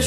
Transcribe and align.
মুক্তি 0.00 0.06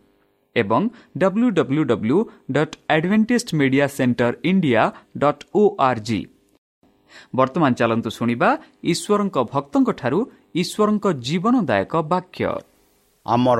ଏବଂ 0.55 0.81
W 1.17 1.47
W 1.57 1.83
W 1.91 2.17
dot 2.51 2.75
Adventist 2.95 3.49
Media 3.59 3.85
Centre 3.97 4.33
India 4.43 4.83
dot 5.17 5.43
O 5.55 5.63
R 5.79 6.01
G 6.07 6.21
ବର୍ତ୍ତମାନ 7.35 7.71
ଚାଲନ୍ତୁ 7.79 8.09
ଶୁଣିବା 8.17 8.49
ଈଶ୍ୱରଙ୍କ 8.83 9.37
ଭକ୍ତଙ୍କଠାରୁ 9.53 10.19
ଈଶ୍ୱରଙ୍କ 10.61 11.05
ଜୀବନଦାୟକ 11.27 11.93
ବାକ୍ୟ। 12.11 12.45
ଆମର 13.25 13.59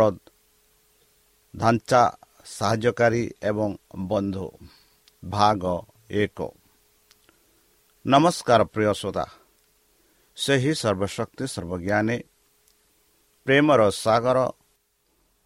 ଢାଞ୍ଚା 1.54 2.02
ସାହାଯ୍ୟକାରୀ 2.46 3.24
ଏବଂ 3.44 3.70
ବନ୍ଧୁ 4.10 4.46
ଭାଗ 5.24 5.64
ଏକ। 6.24 6.40
ନମସ୍କାର 8.06 8.62
ପ୍ରିୟ 8.74 8.94
ଶ୍ରୋତା 9.00 9.26
ସେହି 10.38 10.72
ସର୍ବଶକ୍ତି 10.82 11.46
ସର୍ବଜ୍ଞାନୀ 11.54 12.18
ପ୍ରେମର 13.46 13.82
ସାଗର 14.04 14.40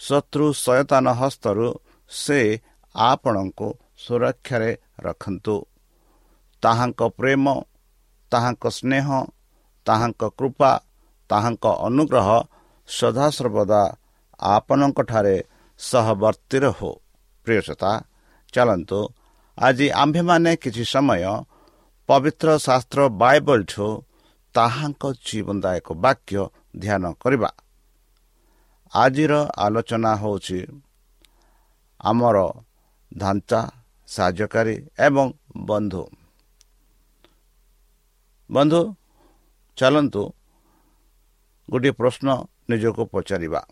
ଶତ୍ରୁ 0.00 0.46
ସୟତାନ 0.64 1.06
ହସ୍ତରୁ 1.20 1.68
ସେ 2.10 2.40
ଆପଣଙ୍କୁ 2.94 3.68
ସୁରକ୍ଷାରେ 3.98 4.70
ରଖନ୍ତୁ। 5.00 5.56
ତାହାଙ୍କ 6.62 7.00
ପ୍ରେମ 7.18 7.44
ତାହାଙ୍କ 8.32 8.64
ସ୍ନେହ 8.78 9.06
ତାହାଙ୍କ 9.86 10.22
କୃପା 10.38 10.72
ତାହାଙ୍କ 11.30 11.64
ଅନୁଗ୍ରହ 11.88 12.28
ସଦାସର୍ବଦା 12.88 13.82
ଆପଣଙ୍କଠାରେ 14.40 15.36
ସହବର୍ତ୍ତୀ 15.80 16.58
ରହୁ। 16.64 16.90
ପ୍ରିୟସତା 17.46 17.92
ଚାଲନ୍ତୁ। 18.54 19.00
ଆଜି 19.58 19.86
ଆମ୍ଭେମାନେ 20.02 20.52
କିଛି 20.56 20.84
ସମୟ 20.84 21.22
ପବିତ୍ର 22.08 22.48
ଶାସ୍ତ୍ର 22.66 23.00
ବାଇବଲଠୁ 23.22 23.86
ତାହାଙ୍କ 24.54 25.02
ଜୀବନଦାୟକ 25.26 25.86
ବାକ୍ୟ 26.04 26.40
ଧ୍ୟାନ 26.78 27.04
କରିବା। 27.22 27.50
ଆଜିର 28.94 29.32
ଆଲୋଚନା 29.56 30.12
ହେଉଛି 30.16 30.60
ଆମର 32.00 32.38
ଢାଞ୍ଚା 33.16 33.60
ସାହାଯ୍ୟକାରୀ 34.08 34.76
ଏବଂ 34.98 35.26
ବନ୍ଧୁ। 35.56 36.02
ବନ୍ଧୁ 38.50 38.80
ଚାଲନ୍ତୁ 39.78 40.22
ଗୋଟିଏ 41.70 41.92
ପ୍ରଶ୍ନ 41.92 42.28
ନିଜକୁ 42.70 43.02
ପଚାରିବା। 43.04 43.62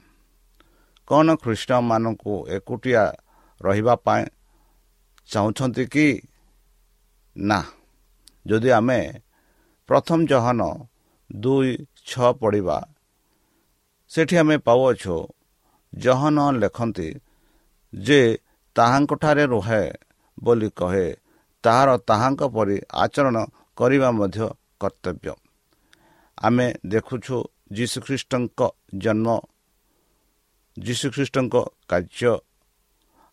କ'ଣ 1.09 1.27
ଖ୍ରୀଷ୍ଟମାନଙ୍କୁ 1.37 2.35
ଏକୁଟିଆ 2.49 3.03
ରହିବା 3.61 3.95
ପାଇଁ 3.97 4.23
ଚାହୁଁଛନ୍ତି 5.31 5.85
କି? 5.87 6.09
ନା। 7.37 7.59
ଯଦି 8.47 8.71
ଆମେ 8.71 9.01
ପ୍ରଥମ 9.89 10.19
ଜହନ 10.27 10.61
ଦୁଇ 11.31 11.71
ଛଅ 12.07 12.33
ପଢ଼ିବା 12.33 12.77
ସେଠି 14.13 14.35
ଆମେ 14.37 14.57
ପାଉଅଛୁ। 14.67 15.17
ଜହନ 15.93 16.39
ଲେଖନ୍ତି 16.63 17.09
ଯେ 17.93 18.21
ତାହାଙ୍କଠାରେ 18.77 19.45
ରୁହେ 19.53 19.83
ବୋଲି 20.39 20.69
କହେ 20.79 21.07
ତାହାର 21.65 21.89
ତାହାଙ୍କ 22.09 22.41
ପରି 22.55 22.77
ଆଚରଣ 22.95 23.37
କରିବା 23.79 24.09
ମଧ୍ୟ 24.19 24.47
କର୍ତ୍ତବ୍ୟ। 24.81 25.35
ଆମେ 26.39 26.67
ଦେଖୁଛୁ 26.93 27.37
ଯୀଶୁଖ୍ରୀଷ୍ଟଙ୍କ 27.73 28.61
ଜନ୍ମ 28.95 29.29
ଯୀଶୁଖ୍ରୀଷ୍ଟଙ୍କ 30.77 31.55
କାର୍ଯ୍ୟ 31.89 32.33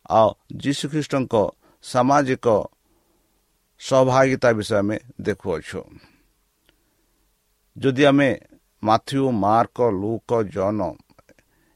ଆଉ 0.09 0.29
ଯୀଶୁଖ୍ରୀଷ୍ଟଙ୍କ 0.63 1.35
ସାମାଜିକ 1.83 2.47
ସୌଭାଗିତା 3.81 4.49
ବିଷୟ 4.51 4.75
ଆମେ 4.81 4.97
ଦେଖୁଅଛୁ। 5.21 5.79
ଯଦି 7.75 8.03
ଆମେ 8.05 8.29
ମାଥ୍ୟୁ 8.83 9.23
ମାର୍କ 9.43 9.77
ଲୁକ 10.01 10.29
ଜନ 10.53 10.79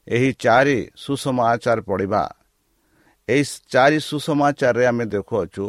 ଏହି 0.06 0.30
ଚାରି 0.34 0.78
ସୁସମାଚାର 0.96 1.78
ପଢ଼ିବା। 1.80 2.22
ଏହି 3.28 3.44
ଚାରି 3.72 3.98
ସୁସମାଚାରରେ 4.00 4.84
ଆମେ 4.86 5.04
ଦେଖୁଅଛୁ 5.06 5.64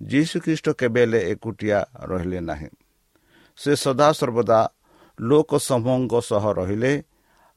ଯୀଶୁଖ୍ରୀଷ୍ଟ 0.00 0.66
କେବେ 0.80 1.02
ହେଲେ 1.02 1.20
ଏକୁଟିଆ 1.32 1.78
ରହିଲେ 2.02 2.40
ନାହିଁ। 2.40 2.70
ସେ 3.58 3.72
ସଦାସର୍ବଦା 3.84 4.60
ଲୋକ 5.18 5.50
ସମୂହଙ୍କ 5.68 6.14
ସହ 6.30 6.44
ରହିଲେ 6.58 6.92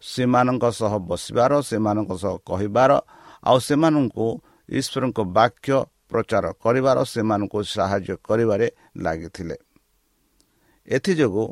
ସେମାନଙ୍କ 0.03 0.65
ସହ 0.71 0.93
ବସିବାର 1.09 1.51
ସେମାନଙ୍କ 1.61 2.11
ସହ 2.23 2.33
କହିବାର 2.49 2.91
ଆଉ 3.43 3.57
ସେମାନଙ୍କୁ 3.67 4.27
ଈଶ୍ୱରଙ୍କ 4.69 5.19
ବାକ୍ୟ 5.37 5.75
ପ୍ରଚାର 6.09 6.45
କରିବାର 6.63 6.97
ସେମାନଙ୍କୁ 7.13 7.59
ସାହାଯ୍ୟ 7.73 8.15
କରିବାରେ 8.27 8.67
ଲାଗିଥିଲେ। 8.97 9.55
ଏଥିଯୋଗୁଁ 10.87 11.45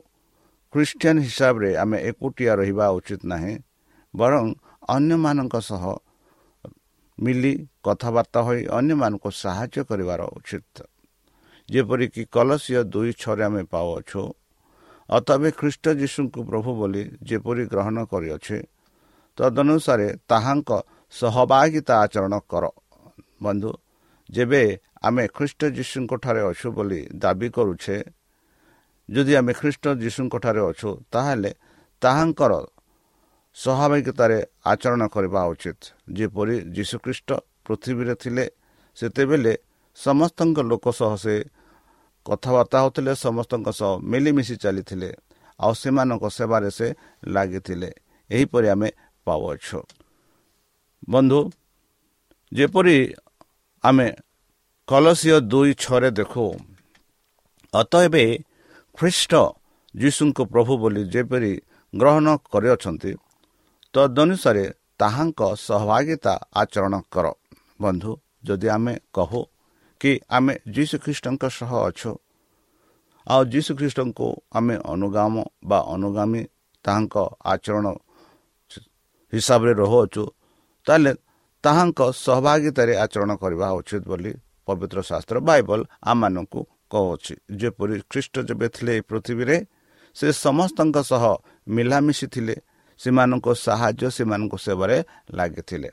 ଖ୍ରୀଷ୍ଟିଆନ 0.73 1.17
ହିସାବରେ 1.27 1.69
ଆମେ 1.83 1.97
ଏକୁଟିଆ 2.09 2.53
ରହିବା 2.59 2.85
ଉଚିତ 2.97 3.21
ନାହିଁ 3.31 3.53
ବରଂ 4.13 4.45
ଅନ୍ୟମାନଙ୍କ 4.95 5.55
ସହ 5.69 5.83
ମିଲି 7.17 7.53
କଥାବାର୍ତ୍ତା 7.85 8.39
ହୋଇ 8.47 8.61
ଅନ୍ୟମାନଙ୍କୁ 8.77 9.29
ସାହାଯ୍ୟ 9.43 9.81
କରିବାର 9.89 10.21
ଉଚିତ। 10.37 10.75
ଯେପରିକି 11.69 12.21
କଲସିୟ 12.35 12.81
ଦୁଇ 12.93 13.11
ଛଅରେ 13.21 13.43
ଆମେ 13.49 13.63
ପାଉଅଛୁ 13.73 14.21
ଅତବେ 15.09 15.49
ଖ୍ରୀଷ୍ଟ 15.59 15.85
ଯୀଶୁଙ୍କୁ 16.01 16.39
ପ୍ରଭୁ 16.49 16.71
ବୋଲି 16.79 17.03
ଯେପରି 17.29 17.63
ଗ୍ରହଣ 17.71 17.97
କରିଅଛେ 18.11 18.57
ତଦନୁସାରେ 19.37 20.07
ତାହାଙ୍କ 20.29 20.69
ସହଭାଗିତା 21.13 21.93
ଆଚରଣ 22.03 22.33
କର। 22.51 22.63
ବନ୍ଧୁ 23.43 23.71
ଯେବେ 24.29 24.63
ଆମେ 25.07 25.23
ଖ୍ରୀଷ୍ଟ 25.35 25.61
ଯୀଶୁଙ୍କଠାରେ 25.77 26.41
ଅଛୁ 26.51 26.67
ବୋଲି 26.77 27.01
ଦାବି 27.21 27.47
କରୁଛେ 27.55 27.97
ଯଦି 29.09 29.33
ଆମେ 29.39 29.53
ଖ୍ରୀଷ୍ଟ 29.59 29.85
ଯୀଶୁଙ୍କଠାରେ 30.03 30.61
ଅଛୁ 30.69 30.89
ତାହେଲେ 31.13 31.51
ତାହାଙ୍କର 32.01 32.53
ସ୍ୱାଭାବିକତାରେ 33.57 34.39
ଆଚରଣ 34.71 35.01
କରିବା 35.15 35.41
ଉଚିତ। 35.51 35.79
ଯେପରି 36.17 36.55
ଯୀଶୁଖ୍ରୀଷ୍ଟ 36.75 37.29
ପୃଥିବୀରେ 37.65 38.15
ଥିଲେ 38.23 38.45
ସେତେବେଳେ 38.97 39.53
ସମସ୍ତଙ୍କ 39.97 40.57
ଲୋକ 40.71 40.85
ସହ 40.99 41.13
ସେ 41.23 41.35
କଥାବାର୍ତ୍ତା 42.25 42.77
ହେଉଥିଲେ 42.81 43.13
ସମସ୍ତଙ୍କ 43.25 43.67
ସହ 43.79 43.91
ମିଳିମିଶି 44.11 44.55
ଚାଲିଥିଲେ 44.63 45.09
ଆଉ 45.59 45.73
ସେମାନଙ୍କ 45.81 46.23
ସେବାରେ 46.37 46.69
ସେ 46.71 46.87
ଲାଗିଥିଲେ। 47.27 47.89
ଏହିପରି 48.29 48.67
ଆମେ 48.73 48.89
ପାଉଅଛୁ। 49.27 49.79
ବନ୍ଧୁ 51.09 51.39
ଯେପରି 52.51 52.97
ଆମେ 53.83 54.07
କଲସିୟ 54.87 55.35
ଦୁଇ 55.51 55.71
ଛଅରେ 55.83 56.09
ଦେଖୁ 56.19 56.45
ଅତ 57.73 57.93
ଏବେ 58.07 58.23
ଖ୍ରୀଷ୍ଟ 58.99 59.33
ଯୀଶୁଙ୍କୁ 59.95 60.43
ପ୍ରଭୁ 60.53 60.73
ବୋଲି 60.81 61.01
ଯେପରି 61.13 61.53
ଗ୍ରହଣ 61.93 62.27
କରିଅଛନ୍ତି 62.51 63.11
ତଦନୁସାରେ 63.93 64.65
ତାହାଙ୍କ 64.99 65.39
ସହଭାଗିତା 65.59 66.33
ଆଚରଣ 66.61 66.93
କର। 67.13 67.25
ବନ୍ଧୁ 67.79 68.11
ଯଦି 68.43 68.67
ଆମେ 68.75 68.93
କହୁ 69.15 69.41
କି 70.01 70.11
ଆମେ 70.29 70.53
ଯୀଶୁଖ୍ରୀଷ୍ଟଙ୍କ 70.75 71.43
ସହ 71.49 71.71
ଅଛୁ 71.87 72.11
ଆଉ 73.27 73.41
ଯୀଶୁଖ୍ରୀଷ୍ଟଙ୍କୁ 73.53 74.27
ଆମେ 74.57 74.75
ଅନୁଗାମ 74.93 75.35
ବା 75.69 75.79
ଅନୁଗାମୀ 75.95 76.41
ତାହାଙ୍କ 76.85 77.15
ଆଚରଣ 77.53 77.85
ହିସାବରେ 79.33 79.71
ରହୁଅଛୁ 79.81 80.23
ତାହେଲେ 80.87 81.11
ତାହାଙ୍କ 81.63 81.99
ସହଭାଗିତାରେ 82.25 82.93
ଆଚରଣ 83.03 83.31
କରିବା 83.35 83.67
ଉଚିତ 83.79 84.03
ବୋଲି 84.11 84.31
ପବିତ୍ର 84.67 84.99
ଶାସ୍ତ୍ର 85.09 85.37
ବାଇବଲ 85.47 85.79
ଆମମାନଙ୍କୁ 86.03 86.61
କହୁଅଛି 86.91 87.33
ଯେପରି 87.59 87.95
ଖ୍ରୀଷ୍ଟ 88.11 88.35
ଯେବେ 88.49 88.67
ଥିଲେ 88.75 88.93
ଏ 88.97 89.01
ପୃଥିବୀରେ 89.09 89.57
ସେ 90.15 90.27
ସମସ୍ତଙ୍କ 90.45 90.97
ସହ 91.11 91.23
ମିଳାମିଶି 91.67 92.27
ଥିଲେ 92.33 92.55
ସେମାନଙ୍କ 92.99 93.47
ସାହାଯ୍ୟ 93.65 94.09
ସେମାନଙ୍କ 94.17 94.53
ସେବାରେ 94.65 94.97
ଲାଗିଥିଲେ। 95.37 95.89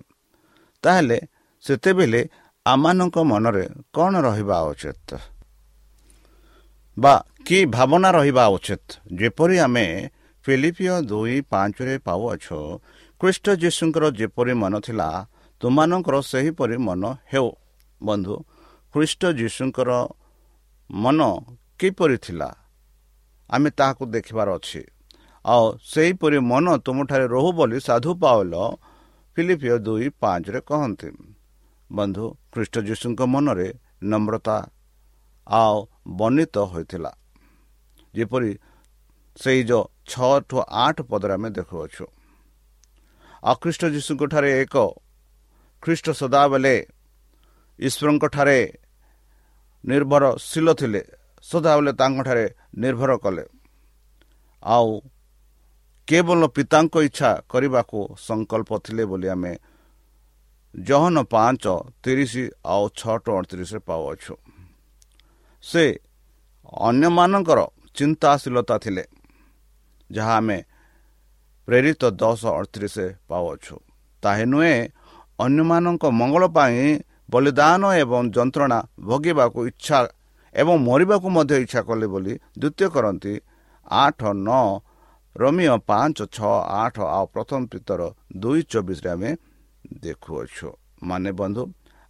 ତାହେଲେ 0.84 1.19
ସେତେବେଳେ 1.64 2.20
ଆମମାନଙ୍କ 2.66 3.16
ମନରେ 3.31 3.64
କ'ଣ 3.94 4.12
ରହିବା 4.26 4.56
ଉଚିତ? 4.70 5.10
ବା 6.96 7.14
କି 7.46 7.58
ଭାବନା 7.66 8.08
ରହିବା 8.19 8.44
ଉଚିତ? 8.56 8.87
ଯେପରି 9.20 9.56
ଆମେ 9.58 9.87
ଫିଲିପିଓ 10.44 10.94
ଦୁଇ 11.10 11.37
ପାଞ୍ଚରେ 11.50 11.94
ପାଉଅଛୁ 11.98 12.58
ଖ୍ରୀଷ୍ଟ 13.20 13.46
ଯୀଶୁଙ୍କର 13.62 14.04
ଯେପରି 14.19 14.54
ମନ 14.62 14.75
ଥିଲା 14.81 15.08
ତୁମମାନଙ୍କର 15.60 16.16
ସେହିପରି 16.31 16.76
ମନ 16.87 17.02
ହେଉ। 17.32 17.48
ବନ୍ଧୁ 18.00 18.34
ଖ୍ରୀଷ୍ଟ 18.94 19.22
ଯୀଶୁଙ୍କର 19.40 19.90
ମନ 20.91 21.21
କିପରି 21.79 22.17
ଥିଲା? 22.17 22.50
ଆମେ 23.50 23.71
ତାହାକୁ 23.71 24.06
ଦେଖିବାର 24.06 24.49
ଅଛି। 24.56 24.83
ଆଉ 25.44 25.79
ସେହିପରି 25.83 26.38
ମନ 26.38 26.77
ତୁମଠାରେ 26.77 27.27
ରହୁ 27.27 27.53
ବୋଲି 27.53 27.79
ସାଧୁ 27.81 28.11
ପାଉଲ 28.15 28.55
ଫିଲିପିଓ 29.37 29.79
ଦୁଇ 29.79 30.09
ପାଞ୍ଚରେ 30.09 30.61
କହନ୍ତି। 30.61 31.11
ବନ୍ଧୁ 31.93 32.25
ଖ୍ରୀଷ୍ଟ 32.53 32.79
ଯୀଶୁଙ୍କ 32.79 33.23
ମନରେ 33.23 33.69
ନମ୍ରତା 34.03 34.56
ଆଉ 35.47 35.87
ବର୍ଣ୍ଣିତ 36.09 36.56
ହୋଇଥିଲା। 36.59 37.12
ଯେପରି 38.15 38.59
ସେଇ 39.37 39.62
ଯେଉଁ 39.65 39.85
ଛଅଠୁ 40.09 40.56
ଆଠ 40.71 40.97
ପଦରେ 41.03 41.32
ଆମେ 41.32 41.50
ଦେଖୁଅଛୁ। 41.50 42.06
ଆଉ 43.44 43.55
ଖ୍ରୀଷ୍ଟ 43.55 43.82
ଯୀଶୁଙ୍କଠାରେ 43.87 44.51
ଏକ 44.60 44.77
ଖ୍ରୀଷ୍ଟ 45.82 46.06
ସଦାବେଳେ 46.10 46.87
ଈଶ୍ୱରଙ୍କଠାରେ 47.79 48.58
ନିର୍ଭରଶୀଳ 49.85 50.69
ଥିଲେ 50.81 51.03
ସଦାବେଳେ 51.45 51.93
ତାଙ୍କଠାରେ 52.01 52.47
ନିର୍ଭର 52.83 53.13
କଲେ। 53.25 53.45
ଆଉ 54.63 54.89
କେବଳ 56.09 56.41
ପିତାଙ୍କ 56.56 56.95
ଇଚ୍ଛା 57.09 57.31
କରିବାକୁ 57.53 57.99
ସଂକଳ୍ପ 58.19 58.71
ଥିଲେ 58.85 59.05
ବୋଲି 59.11 59.29
ଆମେ 59.35 59.53
ଜହନ 60.75 61.17
ପାଞ୍ଚ 61.33 61.65
ତିରିଶ 62.03 62.35
ଆଉ 62.65 62.85
ଛଅଟ 62.99 63.25
ଅଣତିରିଶରେ 63.39 63.81
ପାଉଅଛୁ। 63.89 64.35
ସେ 65.65 65.85
ଅନ୍ୟମାନଙ୍କର 66.89 67.61
ଚିନ୍ତାଶୀଳତା 67.97 68.77
ଥିଲେ 68.85 69.05
ଯାହା 70.11 70.35
ଆମେ 70.37 70.59
ପ୍ରେରିତ 71.69 72.03
ଦଶ 72.23 72.43
ଅଠତିରିଶ 72.59 72.97
ପାଉଅଛୁ। 73.29 73.75
ତାହା 74.23 74.45
ନୁହେଁ 74.53 74.77
ଅନ୍ୟମାନଙ୍କ 75.39 76.05
ମଙ୍ଗଳ 76.21 76.45
ପାଇଁ 76.56 76.79
ବଳିଦାନ 77.29 77.83
ଏବଂ 78.03 78.23
ଯନ୍ତ୍ରଣା 78.37 78.79
ଭୋଗିବାକୁ 79.09 79.61
ଇଚ୍ଛା 79.71 79.99
ଏବଂ 80.55 80.75
ମରିବାକୁ 80.89 81.29
ମଧ୍ୟ 81.37 81.55
ଇଚ୍ଛା 81.65 81.81
କଲେ 81.89 82.06
ବୋଲି 82.13 82.35
ଦ୍ୱିତୀୟ 82.61 82.89
କରନ୍ତି। 82.95 83.35
ଆଠ 84.03 84.21
ନଅ 84.47 84.67
ରମିୟ 85.37 85.69
ପାଞ୍ଚ 85.89 86.19
ଛଅ 86.37 86.55
ଆଠ 86.83 86.97
ଆଉ 87.17 87.25
ପ୍ରଥମ 87.35 87.61
ପିତର 87.73 88.01
ଦୁଇ 88.43 88.61
ଚବିଶରେ 88.73 89.09
ଆମେ 89.15 89.31
ଦେଖୁଅଛୁ। 90.03 90.69
ମାନେ 91.03 91.31
ବନ୍ଧୁ 91.41 91.63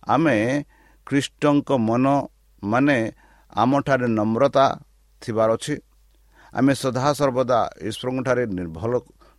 ଆମେ 0.07 0.37
ଖ୍ରୀଷ୍ଟଙ୍କ 1.07 1.69
ମନ 1.89 2.05
ମାନେ 2.63 2.99
ଆମଠାରେ 3.53 4.07
ନମ୍ରତା 4.19 4.67
ଥିବାର 5.23 5.51
ଅଛି। 5.59 5.75
ଆମେ 6.55 6.73
ସଦାସର୍ବଦା 6.83 7.59
ଈଶ୍ୱରଙ୍କଠାରେ 7.89 8.45
ନିର୍ଭର 8.59 8.93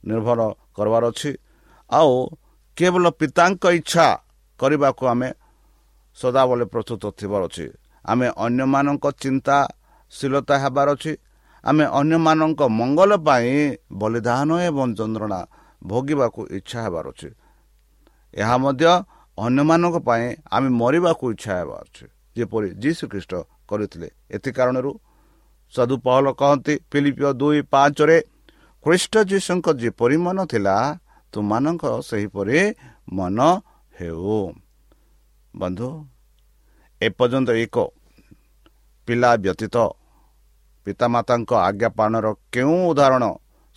ନିର୍ଭର 0.04 0.40
କରିବାର 0.78 1.04
ଅଛି। 1.12 1.32
ଆଉ 1.90 2.12
କେବଳ 2.78 3.06
ପିତାଙ୍କ 3.20 3.64
ଇଚ୍ଛା 3.80 4.08
କରିବାକୁ 4.60 5.04
ଆମେ 5.14 5.30
ସଦାବେଳେ 6.18 6.66
ପ୍ରସ୍ତୁତ 6.74 7.04
ଥିବାର 7.20 7.42
ଅଛି। 7.50 7.66
ଆମେ 8.06 8.28
ଅନ୍ୟମାନଙ୍କ 8.46 9.06
ଚିନ୍ତାଶୀଳତା 9.24 10.56
ହେବାର 10.64 10.88
ଅଛି। 10.96 11.14
ଆମେ 11.64 11.86
ଅନ୍ୟମାନଙ୍କ 12.00 12.62
ମଙ୍ଗଳ 12.80 13.12
ପାଇଁ 13.28 13.52
ବଳିଦାନ 13.92 14.50
ଏବଂ 14.68 14.88
ଯନ୍ତ୍ରଣା 15.00 15.40
ଭୋଗିବାକୁ 15.82 16.42
ଇଚ୍ଛା 16.58 16.80
ହେବାର 16.86 17.06
ଅଛି। 17.14 17.30
ଏହା 18.34 18.56
ମଧ୍ୟ 18.64 18.86
ଅନ୍ୟମାନଙ୍କ 19.38 19.96
ପାଇଁ 20.08 20.26
ଆମେ 20.56 20.70
ମରିବାକୁ 20.82 21.26
ଇଚ୍ଛା 21.34 21.52
ହେବାର 21.60 21.80
ଅଛି। 21.86 22.06
ଯେପରି 22.36 22.68
ଯୀଶୁ 22.84 23.04
ଖ୍ରୀଷ୍ଟ 23.12 23.34
କରିଥିଲେ। 23.70 24.10
ଏଥି 24.36 24.50
କାରଣରୁ 24.58 24.92
ସଦୁ 25.74 25.96
ପହଲ 26.06 26.26
କହନ୍ତି 26.40 26.74
ଫିଲିପିଓ 26.92 27.30
ଦୁଇ 27.42 27.60
ପାଞ୍ଚରେ 27.74 28.18
ଖ୍ରୀଷ୍ଟ 28.86 29.14
ଯୀଶୁଙ୍କ 29.32 29.68
ଯେପରି 29.82 30.18
ମନ 30.26 30.38
ଥିଲା 30.52 30.76
ତୁମମାନଙ୍କ 31.34 31.84
ସେହିପରି 32.10 32.60
ମନ 33.18 33.38
ହେଉ। 33.96 34.38
ବନ୍ଧୁ 35.54 35.88
ଏପର୍ଯ୍ୟନ୍ତ 37.02 37.50
ଏକ 37.56 37.76
ପିଲା 39.08 39.32
ବ୍ୟତୀତ 39.38 39.76
ପିତାମାତାଙ୍କ 40.88 41.52
ଆଜ୍ଞା 41.60 41.90
ପାଳନର 41.90 42.28
କେଉଁ 42.54 42.78
ଉଦାହରଣ 42.92 43.26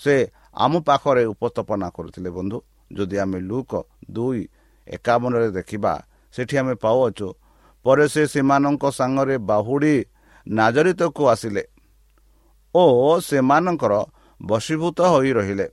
ସେ 0.00 0.14
ଆମ 0.56 0.72
ପାଖରେ 0.86 1.22
ଉପସ୍ଥାପନା 1.34 1.86
କରୁଥିଲେ 1.96 2.30
ବନ୍ଧୁ 2.30 2.58
ଯଦି 2.90 3.16
ଆମେ 3.22 3.38
ଲୁକ 3.40 3.72
ଦୁଇ 4.10 4.40
ଏକାବନରେ 4.86 5.48
ଦେଖିବା 5.50 5.92
ସେଠି 6.34 6.54
ଆମେ 6.60 6.74
ପାଉଅଛୁ 6.74 7.28
ପରେ 7.84 8.06
ସେ 8.08 8.22
ସେମାନଙ୍କ 8.26 8.84
ସାଙ୍ଗରେ 8.90 9.36
ବାହୁଡ଼ି 9.48 9.94
ନାଜରିତକୁ 10.46 11.22
ଆସିଲେ 11.28 11.62
ଓ 12.74 12.82
ସେମାନଙ୍କର 13.20 13.94
ବଶୀଭୂତ 14.40 14.98
ହୋଇ 15.12 15.30
ରହିଲେ 15.32 15.66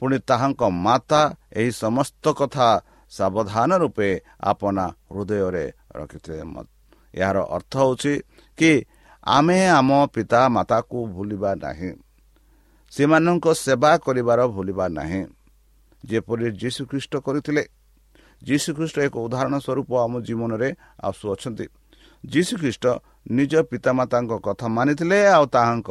ପୁଣି 0.00 0.16
ତାହାଙ୍କ 0.28 0.62
ମାତା 0.78 1.20
ଏହି 1.52 1.70
ସମସ୍ତ 1.82 2.24
କଥା 2.32 2.68
ସାବଧାନ 3.12 3.70
ରୂପେ 3.82 4.08
ଆପଣା 4.42 4.84
ହୃଦୟରେ 5.10 5.64
ରଖିଥିଲେ 5.96 6.44
ଏହାର 7.14 7.38
ଅର୍ଥ 7.56 7.72
ହେଉଛି 7.76 8.12
କି 8.58 8.72
ଆମେ 9.26 9.58
ଆମ 9.68 9.90
ପିତା 10.14 10.40
ମାତାକୁ 10.48 10.98
ଭୁଲିବା 11.14 11.50
ନାହିଁ। 11.64 11.90
ସେମାନଙ୍କ 12.92 13.46
ସେବା 13.64 13.92
କରିବାର 14.04 14.40
ଭୁଲିବା 14.46 14.86
ନାହିଁ। 14.98 15.22
ଯେପରି 16.04 16.46
ଯୀଶୁଖ୍ରୀଷ୍ଟ 16.62 17.12
କରିଥିଲେ 17.26 17.62
ଯୀଶୁଖ୍ରୀଷ୍ଟ 18.42 18.96
ଏକ 19.06 19.14
ଉଦାହରଣ 19.26 19.54
ସ୍ୱରୂପ 19.58 19.90
ଆମ 20.04 20.14
ଜୀବନରେ 20.26 20.68
ଆସୁଅଛନ୍ତି 21.02 21.66
ଯୀଶୁଖ୍ରୀଷ୍ଟ 22.24 22.84
ନିଜ 23.30 23.52
ପିତାମାତାଙ୍କ 23.70 24.32
କଥା 24.46 24.66
ମାନିଥିଲେ 24.68 25.18
ଆଉ 25.34 25.44
ତାହାଙ୍କ 25.54 25.90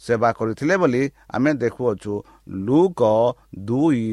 ସେବା 0.00 0.30
କରିଥିଲେ 0.32 0.74
ବୋଲି 0.82 1.02
ଆମେ 1.34 1.50
ଦେଖୁଅଛୁ 1.62 2.12
ଲୁକ 2.66 3.00
ଦୁଇ 3.64 4.04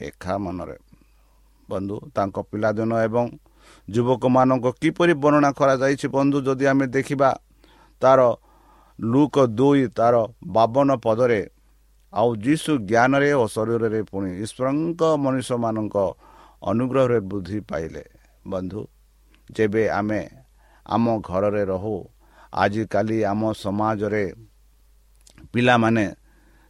ଏକାବନରେ 0.00 0.76
ବନ୍ଧୁ 1.70 1.96
ତାଙ୍କ 2.16 2.36
ପିଲାଦିନ 2.50 2.92
ଏବଂ 3.06 3.26
ଯୁବକମାନଙ୍କ 3.88 4.66
କିପରି 4.80 5.14
ବର୍ଣ୍ଣନା 5.22 5.50
କରାଯାଇଛି 5.60 6.06
ବନ୍ଧୁ 6.16 6.38
ଯଦି 6.46 6.64
ଆମେ 6.72 6.86
ଦେଖିବା 6.96 7.30
ତାର 8.02 8.20
ଲୁକ 8.98 9.34
ଦୁଇ 9.58 9.84
ତାର 9.98 10.14
ବାବନ 10.56 10.88
ପଦରେ 11.04 11.40
ଆଉ 12.12 12.30
ଯୀଶୁ 12.44 12.72
ଜ୍ଞାନରେ 12.90 13.30
ଓ 13.40 13.44
ଶରୀରରେ 13.54 14.00
ପୁଣି 14.10 14.30
ଈଶ୍ୱରଙ୍କ 14.44 15.02
ମନୁଷ୍ୟମାନଙ୍କ 15.24 15.96
ଅନୁଗ୍ରହରେ 16.62 17.18
ବୃଦ୍ଧି 17.30 17.58
ପାଇଲେ। 17.70 18.04
ବନ୍ଧୁ 18.48 18.80
ଯେବେ 19.50 19.82
ଆମେ 19.98 20.20
ଆମ 20.86 21.04
ଘରରେ 21.20 21.62
ରହୁ 21.72 21.96
ଆଜିକାଲି 22.54 23.18
ଆମ 23.32 23.42
ସମାଜରେ 23.64 24.24
ପିଲାମାନେ 25.52 26.06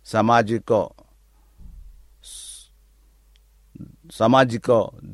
ସାମାଜିକ 0.07 0.71
ସାମାଜିକ 4.11 4.69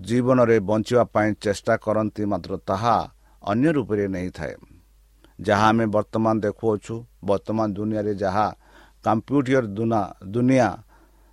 ଜୀବନରେ 0.06 0.56
ବଞ୍ଚିବା 0.68 1.04
ପାଇଁ 1.14 1.30
ଚେଷ୍ଟା 1.42 1.75
କରନ୍ତି 1.85 2.23
ମାତ୍ର 2.32 2.52
ତାହା 2.68 2.97
ଅନ୍ୟ 3.42 3.68
ରୂପରେ 3.76 4.04
ନେଇଥାଏ। 4.14 4.54
ଯାହା 5.38 5.66
ଆମେ 5.73 5.85
ବର୍ତ୍ତମାନ 5.94 6.35
ଦେଖୁଅଛୁ 6.44 6.94
ବର୍ତ୍ତମାନ 7.25 7.66
ଦୁନିଆରେ 7.78 8.12
ଯାହା 8.23 8.47
କମ୍ପ୍ୟୁଟର 9.04 9.64
ଦୁନା 9.76 10.00
ଦୁନିଆ 10.35 10.68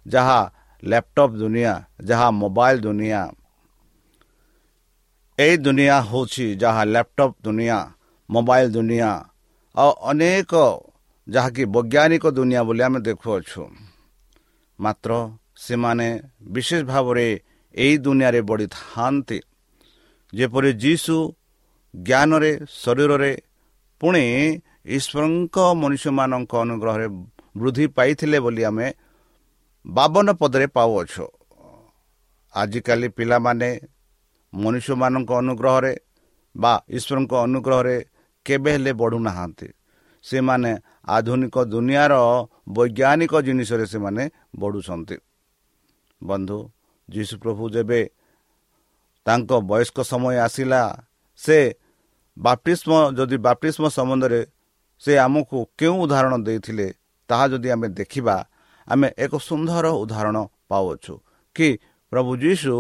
ଯାହା 0.06 0.40
ଲ୍ୟାପଟପ୍ 0.84 1.34
ଦୁନିଆ 1.42 1.74
ଯାହା 2.10 2.28
ମୋବାଇଲ 2.42 2.78
ଦୁନିଆ 2.86 3.22
ଏହି 5.38 5.56
ଦୁନିଆ 5.66 5.96
ହେଉଛି 6.10 6.46
ଯାହା 6.62 6.82
ଲ୍ୟାପଟପ୍ 6.94 7.36
ଦୁନିଆ 7.46 7.78
ମୋବାଇଲ 8.30 8.68
ଦୁନିଆ 8.76 9.10
ଆଉ 9.76 9.92
ଅନେକ 10.10 10.54
ଯାହାକି 11.28 11.64
ବୈଜ୍ଞାନିକ 11.76 12.26
ଦୁନିଆ 12.38 12.62
ବୋଲି 12.68 12.82
ଆମେ 12.88 13.00
ଦେଖୁଅଛୁ। 13.08 13.62
ମାତ୍ର 14.80 15.12
ସେମାନେ 15.58 16.08
ବିଶେଷ 16.52 16.82
ଭାବରେ 16.84 17.28
ଏହି 17.76 17.96
ଦୁନିଆରେ 17.98 18.42
ବଢ଼ିଥାନ୍ତି। 18.42 19.40
ଯେପରି 20.34 20.72
ଯୀଶୁ 20.74 21.16
ଜ୍ଞାନରେ 21.94 22.52
ଶରୀରରେ 22.84 23.34
ପୁଣି 24.02 24.24
ଈଶ୍ୱରଙ୍କ 24.98 25.58
ମନୁଷ୍ୟମାନଙ୍କ 25.82 26.54
ଅନୁଗ୍ରହରେ 26.64 27.08
ବୃଦ୍ଧି 27.58 27.86
ପାଇଥିଲେ 27.88 28.38
ବୋଲି 28.40 28.64
ଆମେ 28.64 28.88
ବାବନ 29.86 30.28
ପଦରେ 30.32 30.68
ପାଉଅଛୁ। 30.68 31.26
ଆଜିକାଲି 32.56 33.08
ପିଲାମାନେ 33.10 33.70
ମନୁଷ୍ୟମାନଙ୍କ 34.54 35.32
ଅନୁଗ୍ରହରେ 35.32 35.94
ବା 36.56 36.74
ଈଶ୍ୱରଙ୍କ 36.90 37.34
ଅନୁଗ୍ରହରେ 37.46 37.98
କେବେ 38.46 38.72
ହେଲେ 38.72 38.92
ବଢ଼ୁନାହାନ୍ତି। 38.94 39.68
ସେମାନେ 40.24 40.72
ଆଧୁନିକ 41.08 41.56
ଦୁନିଆର 41.64 42.14
ବୈଜ୍ଞାନିକ 42.70 43.34
ଜିନିଷରେ 43.42 43.86
ସେମାନେ 43.86 44.24
ବଢ଼ୁଛନ୍ତି। 44.60 45.18
ବନ୍ଧୁ 46.22 46.60
ଯୀଶୁ 47.10 47.34
ପ୍ରଭୁ 47.44 47.64
ଯେବେ 47.76 48.02
ତାଙ୍କ 49.26 49.52
ବୟସ୍କ 49.70 49.98
ସମୟ 50.12 50.36
ଆସିଲା 50.38 50.82
ସେ 51.40 51.60
ବାପ୍ଟିସ୍ମ 52.38 52.92
ଯଦି 53.18 53.38
ବାପ୍ଟିସ୍ମ 53.38 53.84
ସମ୍ବନ୍ଧରେ 53.98 54.42
ସେ 55.04 55.14
ଆମକୁ 55.18 55.58
କେଉଁ 55.80 55.98
ଉଦାହରଣ 56.04 56.34
ଦେଇଥିଲେ 56.48 56.88
ତାହା 57.30 57.46
ଯଦି 57.52 57.70
ଆମେ 57.76 57.88
ଦେଖିବା 58.00 58.36
ଆମେ 58.88 59.08
ଏକ 59.18 59.34
ସୁନ୍ଦର 59.50 59.86
ଉଦାହରଣ 60.04 60.38
ପାଉଅଛୁ 60.70 61.14
କି 61.56 61.68
ପ୍ରଭୁ 62.12 62.32
ଯୀଶୁ 62.44 62.74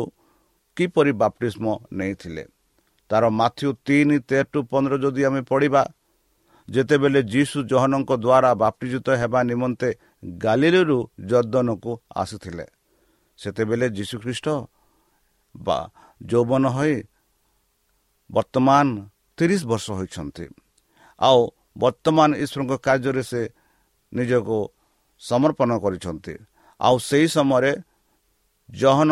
କିପରି 0.77 1.11
ବାପ୍ଟିସ୍ମ 1.21 1.65
ନେଇଥିଲେ। 1.91 2.43
ତାର 3.09 3.23
ମାଥ୍ୟୁ 3.39 3.69
ତିନି 3.87 4.17
ତେର 4.29 4.43
ଟୁ 4.53 4.59
ପନ୍ଦର 4.71 4.93
ଯଦି 5.03 5.21
ଆମେ 5.27 5.41
ପଢ଼ିବା 5.51 5.81
ଯେତେବେଳେ 6.67 7.21
ଯୀଶୁ 7.33 7.57
ଜହନଙ୍କ 7.71 8.11
ଦ୍ୱାରା 8.23 8.51
ବାପ୍ତିଜିତ 8.63 9.07
ହେବା 9.21 9.39
ନିମନ୍ତେ 9.49 9.89
ଗାଲିଲରୁ 10.43 10.99
ଜର୍ଦ୍ଦନକୁ 11.29 11.91
ଆସିଥିଲେ 12.15 12.65
ସେତେବେଳେ 13.39 13.87
ଯୀଶୁଖ୍ରୀଷ୍ଟ 13.89 14.47
ବା 15.55 15.77
ଯୌବନ 16.21 16.63
ହୋଇ 16.67 16.95
ବର୍ତ୍ତମାନ 18.29 18.87
ତିରିଶ 19.37 19.61
ବର୍ଷ 19.71 19.85
ହୋଇଛନ୍ତି। 19.97 20.45
ଆଉ 21.19 21.39
ବର୍ତ୍ତମାନ 21.77 22.29
ଈଶ୍ୱରଙ୍କ 22.43 22.73
କାର୍ଯ୍ୟରେ 22.85 23.23
ସେ 23.31 23.41
ନିଜକୁ 24.13 24.57
ସମର୍ପଣ 25.21 25.69
କରିଛନ୍ତି। 25.83 26.33
ଆଉ 26.79 26.95
ସେହି 27.09 27.27
ସମୟରେ 27.27 27.71
ଜହନ 28.69 29.11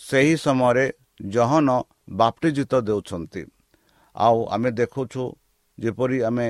ସେହି 0.00 0.34
ସମୟରେ 0.36 0.86
ଜହନ 1.28 1.68
ବାପ୍ତିଜିତ 2.10 2.72
ଦେଉଛନ୍ତି। 2.88 3.42
ଆଉ 4.16 4.38
ଆମେ 4.54 4.70
ଦେଖୁଛୁ 4.80 5.22
ଯେପରି 5.78 6.18
ଆମେ 6.22 6.48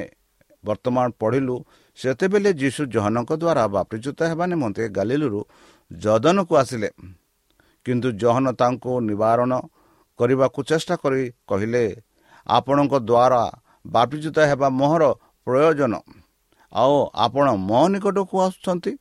ବର୍ତ୍ତମାନ 0.65 1.07
ପଢ଼ିଲୁ 1.21 1.57
ସେତେବେଳେ 1.99 2.51
ଯୀଶୁ 2.53 2.83
ଜହନଙ୍କ 2.95 3.31
ଦ୍ୱାରା 3.43 3.65
ବାପ୍ତିଜିତ 3.77 4.19
ହେବା 4.31 4.45
ନିମନ୍ତେ 4.47 4.83
ଗାଲିଲରୁ 4.89 5.41
ଜଦନକୁ 5.93 6.53
ଆସିଲେ। 6.57 6.91
କିନ୍ତୁ 7.87 8.09
ଜହନ 8.13 8.47
ତାଙ୍କୁ 8.53 8.93
ନିବାରଣ 9.09 9.53
କରିବାକୁ 10.19 10.61
ଚେଷ୍ଟା 10.63 10.95
କରି 11.03 11.23
କହିଲେ 11.49 11.85
ଆପଣଙ୍କ 12.47 12.95
ଦ୍ୱାରା 13.11 13.43
ବାପ୍ତିଜିତ 13.87 14.37
ହେବା 14.51 14.69
ମୋହର 14.81 15.05
ପ୍ରୟୋଜନ। 15.47 15.95
ଆଉ 16.73 16.97
ଆପଣ 17.15 17.47
ମୋ 17.69 17.83
ନିକଟକୁ 17.93 18.37
ଆସୁଛନ୍ତି? 18.47 18.93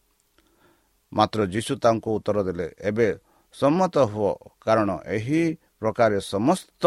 ମାତ୍ର 1.11 1.39
ଯୀଶୁ 1.53 1.73
ତାଙ୍କୁ 1.83 2.09
ଉତ୍ତର 2.17 2.37
ଦେଲେ 2.47 2.67
ଏବେ 2.79 3.07
ସମ୍ମତ 3.53 3.95
ହୁଅ 4.11 4.31
କାରଣ 4.65 4.89
ଏହି 5.07 5.41
ପ୍ରକାରେ 5.79 6.17
ସମସ୍ତ 6.33 6.83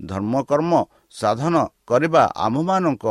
ଧର୍ମକର୍ମ 0.00 0.72
ସାଧନ 1.10 1.54
କରିବା 1.86 2.22
ଆମ୍ଭମାନଙ୍କ 2.36 3.04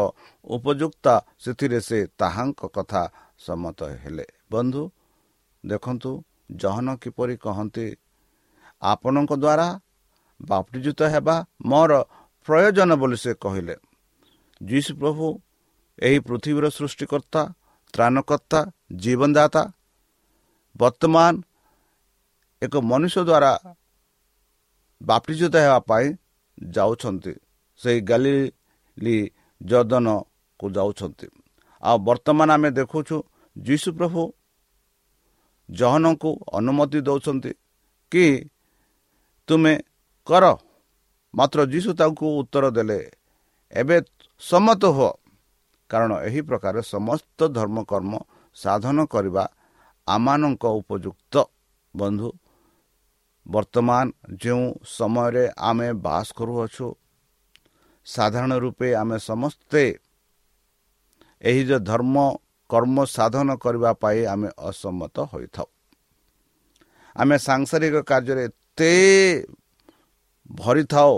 ଉପଯୁକ୍ତ। 0.48 1.06
ସେଥିରେ 1.40 1.80
ସେ 1.82 2.00
ତାହାଙ୍କ 2.20 2.62
କଥା 2.76 3.04
ସମ୍ମତ 3.46 3.80
ହେଲେ। 4.04 4.26
ବନ୍ଧୁ 4.52 4.84
ଦେଖନ୍ତୁ 5.64 6.12
ଜହନ 6.50 6.96
କିପରି 6.96 7.38
କହନ୍ତି? 7.38 7.88
ଆପଣଙ୍କ 8.82 9.32
ଦ୍ୱାରା 9.34 9.68
ବାପ୍ତିଜିତ 10.42 11.02
ହେବା 11.04 11.46
ମୋର 11.66 11.92
ପ୍ରୟୋଜନ 12.48 12.92
ବୋଲି 12.96 13.18
ସେ 13.18 13.32
କହିଲେ। 13.34 13.76
ଯୀଶୁ 14.62 14.92
ପ୍ରଭୁ 14.96 15.26
ଏହି 16.00 16.20
ପୃଥିବୀର 16.20 16.66
ସୃଷ୍ଟିକର୍ତ୍ତା 16.70 17.42
ତ୍ରାଣକର୍ତ୍ତା 17.94 18.72
ଜୀବନଦାତା 18.96 19.64
ବର୍ତ୍ତମାନ 20.78 21.34
ଏକ 22.62 22.74
ମନୁଷ୍ୟ 22.78 23.22
ଦ୍ୱାରା 23.24 23.52
ବାପ୍ତିଜିତ 25.02 25.56
ହେବା 25.56 25.80
ପାଇଁ 25.80 26.06
ଯାଉଛନ୍ତି। 26.70 27.34
ସେହି 27.82 28.02
ଗାଲିଲି 28.02 29.32
ଜର୍ଦ୍ଦନକୁ 29.62 30.66
ଯାଉଛନ୍ତି। 30.72 31.28
ଆଉ 31.84 31.98
ବର୍ତ୍ତମାନ 31.98 32.50
ଆମେ 32.52 32.70
ଦେଖୁଛୁ 32.72 33.16
ଯୀଶୁ 33.58 33.90
ପ୍ରଭୁ 33.94 34.22
ଜହନଙ୍କୁ 35.70 36.32
ଅନୁମତି 36.54 37.00
ଦେଉଛନ୍ତି 37.08 37.52
କି 38.12 38.26
ତୁମେ 39.50 39.74
କର। 40.28 40.46
ମାତ୍ର 41.34 41.60
ଯୀଶୁ 41.74 41.92
ତାଙ୍କୁ 42.00 42.26
ଉତ୍ତର 42.40 42.66
ଦେଲେ 42.72 43.00
ଏବେ 43.74 43.98
ସମ୍ମତ 44.42 44.82
ହୁଅ। 44.98 45.12
କାରଣ 45.90 46.12
ଏହି 46.28 46.42
ପ୍ରକାର 46.50 46.76
ସମସ୍ତ 46.94 47.40
ଧର୍ମକର୍ମ 47.58 48.14
ସାଧନ 48.56 48.98
କରିବା 49.06 49.44
ଆମମାନଙ୍କ 50.08 50.64
ଉପଯୁକ୍ତ। 50.80 51.36
ବନ୍ଧୁ 51.94 52.30
ବର୍ତ୍ତମାନ 53.46 54.06
ଯେଉଁ 54.44 54.66
ସମୟରେ 54.98 55.44
ଆମେ 55.60 55.90
ବାସ 56.06 56.28
କରୁଅଛୁ 56.38 56.88
ସାଧାରଣ 58.08 58.52
ରୂପେ 58.64 58.88
ଆମେ 58.96 59.18
ସମସ୍ତେ 59.20 59.84
ଏହି 61.42 61.62
ଯେ 61.70 61.78
ଧର୍ମ 61.80 62.16
କର୍ମ 62.70 63.06
ସାଧନ 63.06 63.50
କରିବା 63.56 63.92
ପାଇଁ 63.94 64.20
ଆମେ 64.26 64.50
ଅସମ୍ମତ 64.60 65.18
ହୋଇଥାଉ। 65.34 65.68
ଆମେ 67.16 67.36
ସାଂସାରିକ 67.38 67.96
କାର୍ଯ୍ୟରେ 68.10 68.44
ଏତେ 68.44 68.94
ଭରିଥାଉ। 70.52 71.14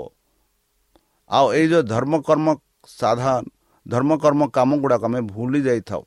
ଆଉ 1.29 1.45
ଏଇ 1.53 1.67
ଯେଉଁ 1.67 1.83
ଧର୍ମକର୍ମ 1.83 2.47
ସାଧାରଣ 2.87 3.43
ଧର୍ମକର୍ମ 3.85 4.41
କାମ 4.47 4.69
ଗୁଡ଼ାକ 4.77 5.03
ଆମେ 5.05 5.21
ଭୁଲି 5.21 5.59
ଯାଇଥାଉ। 5.61 6.03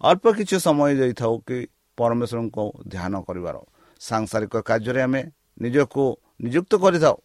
ଅଳ୍ପ 0.00 0.24
କିଛି 0.32 0.56
ସମୟ 0.58 0.90
ଯାଇଥାଉ 0.96 1.34
କି 1.48 1.58
ପରମେଶ୍ୱରଙ୍କୁ 1.98 2.64
ଧ୍ୟାନ 2.88 3.12
କରିବାର। 3.28 3.56
ସାଂସାରିକ 4.00 4.54
କାର୍ଯ୍ୟରେ 4.68 5.02
ଆମେ 5.02 5.20
ନିଜକୁ 5.62 6.04
ନିଯୁକ୍ତ 6.42 6.72
କରିଥାଉ। 6.84 7.16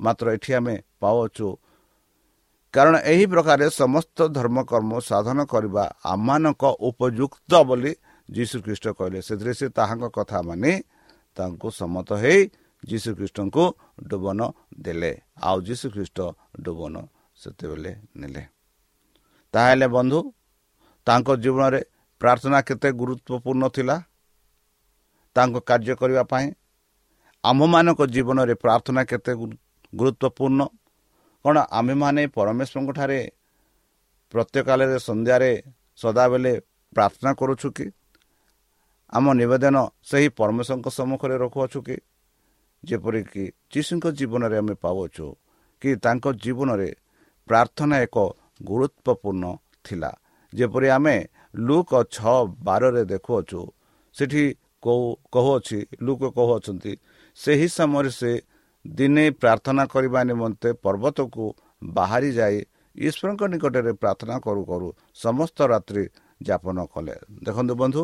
ମାତ୍ର 0.00 0.26
ଏଠି 0.36 0.50
ଆମେ 0.58 0.74
ପାଉଛୁ 1.00 1.48
କାରଣ 2.76 2.96
ଏହି 3.12 3.24
ପ୍ରକାରେ 3.32 3.66
ସମସ୍ତ 3.72 4.18
ଧର୍ମକର୍ମ 4.36 4.92
ସାଧନ 5.00 5.38
କରିବା 5.44 5.84
ଆମମାନଙ୍କ 6.04 6.64
ଉପଯୁକ୍ତ 6.88 7.52
ବୋଲି 7.68 7.92
ଯୀଶୁଖ୍ରୀଷ୍ଟ 8.28 8.86
କହିଲେ। 8.98 9.20
ସେଥିରେ 9.28 9.52
ସେ 9.60 9.66
ତାହାଙ୍କ 9.78 10.04
କଥା 10.16 10.38
ମାନି 10.48 10.72
ତାଙ୍କୁ 11.36 11.68
ସମ୍ମତ 11.80 12.08
ହେଇ 12.22 12.40
ଯୀଶୁଖ୍ରୀଷ୍ଟଙ୍କୁ 12.84 13.64
ଡୁବନ 14.10 14.40
ଦେଲେ। 14.80 15.12
ଆଉ 15.48 15.56
ଯୀଶୁଖ୍ରୀଷ୍ଟ 15.68 16.18
ଡୁବନ 16.60 16.94
ସେତେବେଳେ 17.40 17.92
ନେଲେ। 18.20 18.42
ତାହେଲେ 19.54 19.86
ବନ୍ଧୁ 19.96 20.18
ତାଙ୍କ 21.06 21.28
ଜୀବନରେ 21.44 21.80
ପ୍ରାର୍ଥନା 22.20 22.58
କେତେ 22.68 22.88
ଗୁରୁତ୍ୱପୂର୍ଣ୍ଣ 23.00 23.64
ଥିଲା? 23.68 23.96
ତାଙ୍କ 25.36 25.56
କାର୍ଯ୍ୟ 25.68 25.94
କରିବା 26.00 26.22
ପାଇଁ 26.32 26.46
ଆମ୍ଭମାନଙ୍କ 27.44 28.00
ଜୀବନରେ 28.14 28.54
ପ୍ରାର୍ଥନା 28.64 29.02
କେତେ 29.10 29.32
ଗୁରୁତ୍ୱପୂର୍ଣ୍ଣ? 29.92 30.60
କ'ଣ 31.46 31.56
ଆମେମାନେ 31.78 32.22
ପରମେଶ୍ୱରଙ୍କ 32.36 32.90
ଠାରେ 32.98 33.20
ପ୍ରତ୍ୟେକାଳରେ 34.32 34.98
ସନ୍ଧ୍ୟାରେ 34.98 35.52
ସଦାବେଳେ 35.96 36.52
ପ୍ରାର୍ଥନା 36.92 37.30
କରୁଛୁ 37.40 37.68
କି? 37.76 37.86
ଆମ 39.12 39.24
ନିବେଦନ 39.40 39.76
ସେହି 40.02 40.28
ପରମେଶ୍ୱରଙ୍କ 40.38 40.88
ସମ୍ମୁଖରେ 40.98 41.36
ରଖୁଅଛୁ 41.44 41.78
କି? 41.86 41.96
ଯେପରିକି 42.82 43.44
ଯୀଶୁଙ୍କ 43.72 44.06
ଜୀବନରେ 44.18 44.56
ଆମେ 44.58 44.74
ପାଉଛୁ 44.84 45.26
କି 45.82 45.90
ତାଙ୍କ 46.04 46.24
ଜୀବନରେ 46.42 46.90
ପ୍ରାର୍ଥନା 47.48 47.96
ଏକ 48.06 48.16
ଗୁରୁତ୍ୱପୂର୍ଣ୍ଣ 48.60 49.44
ଥିଲା। 49.84 50.10
ଯେପରି 50.52 50.88
ଆମେ 50.96 51.16
ଲୁକ 51.66 51.90
ଛଅ 52.16 52.36
ବାରରେ 52.66 53.02
ଦେଖୁଅଛୁ 53.12 53.60
ସେଠି 54.14 54.44
କହୁ 54.82 55.06
କହୁଅଛି 55.32 55.78
ଲୁକ 56.06 56.22
କହୁଅଛନ୍ତି 56.36 56.92
ସେହି 57.38 57.68
ସମୟରେ 57.78 58.10
ସେ 58.10 58.32
ଦିନେ 58.98 59.24
ପ୍ରାର୍ଥନା 59.42 59.82
କରିବା 59.92 60.20
ନିମନ୍ତେ 60.30 60.70
ପର୍ବତକୁ 60.84 61.44
ବାହାରି 61.96 62.30
ଯାଇ 62.38 62.58
ଈଶ୍ୱରଙ୍କ 62.96 63.42
ନିକଟରେ 63.52 63.92
ପ୍ରାର୍ଥନା 64.02 64.36
କରୁ 64.46 64.62
କରୁ 64.70 64.88
ସମସ୍ତ 65.14 65.58
ରାତ୍ରି 65.72 66.04
ଯାପନ 66.48 66.78
କଲେ। 66.94 67.14
ଦେଖନ୍ତୁ 67.46 67.74
ବନ୍ଧୁ 67.82 68.02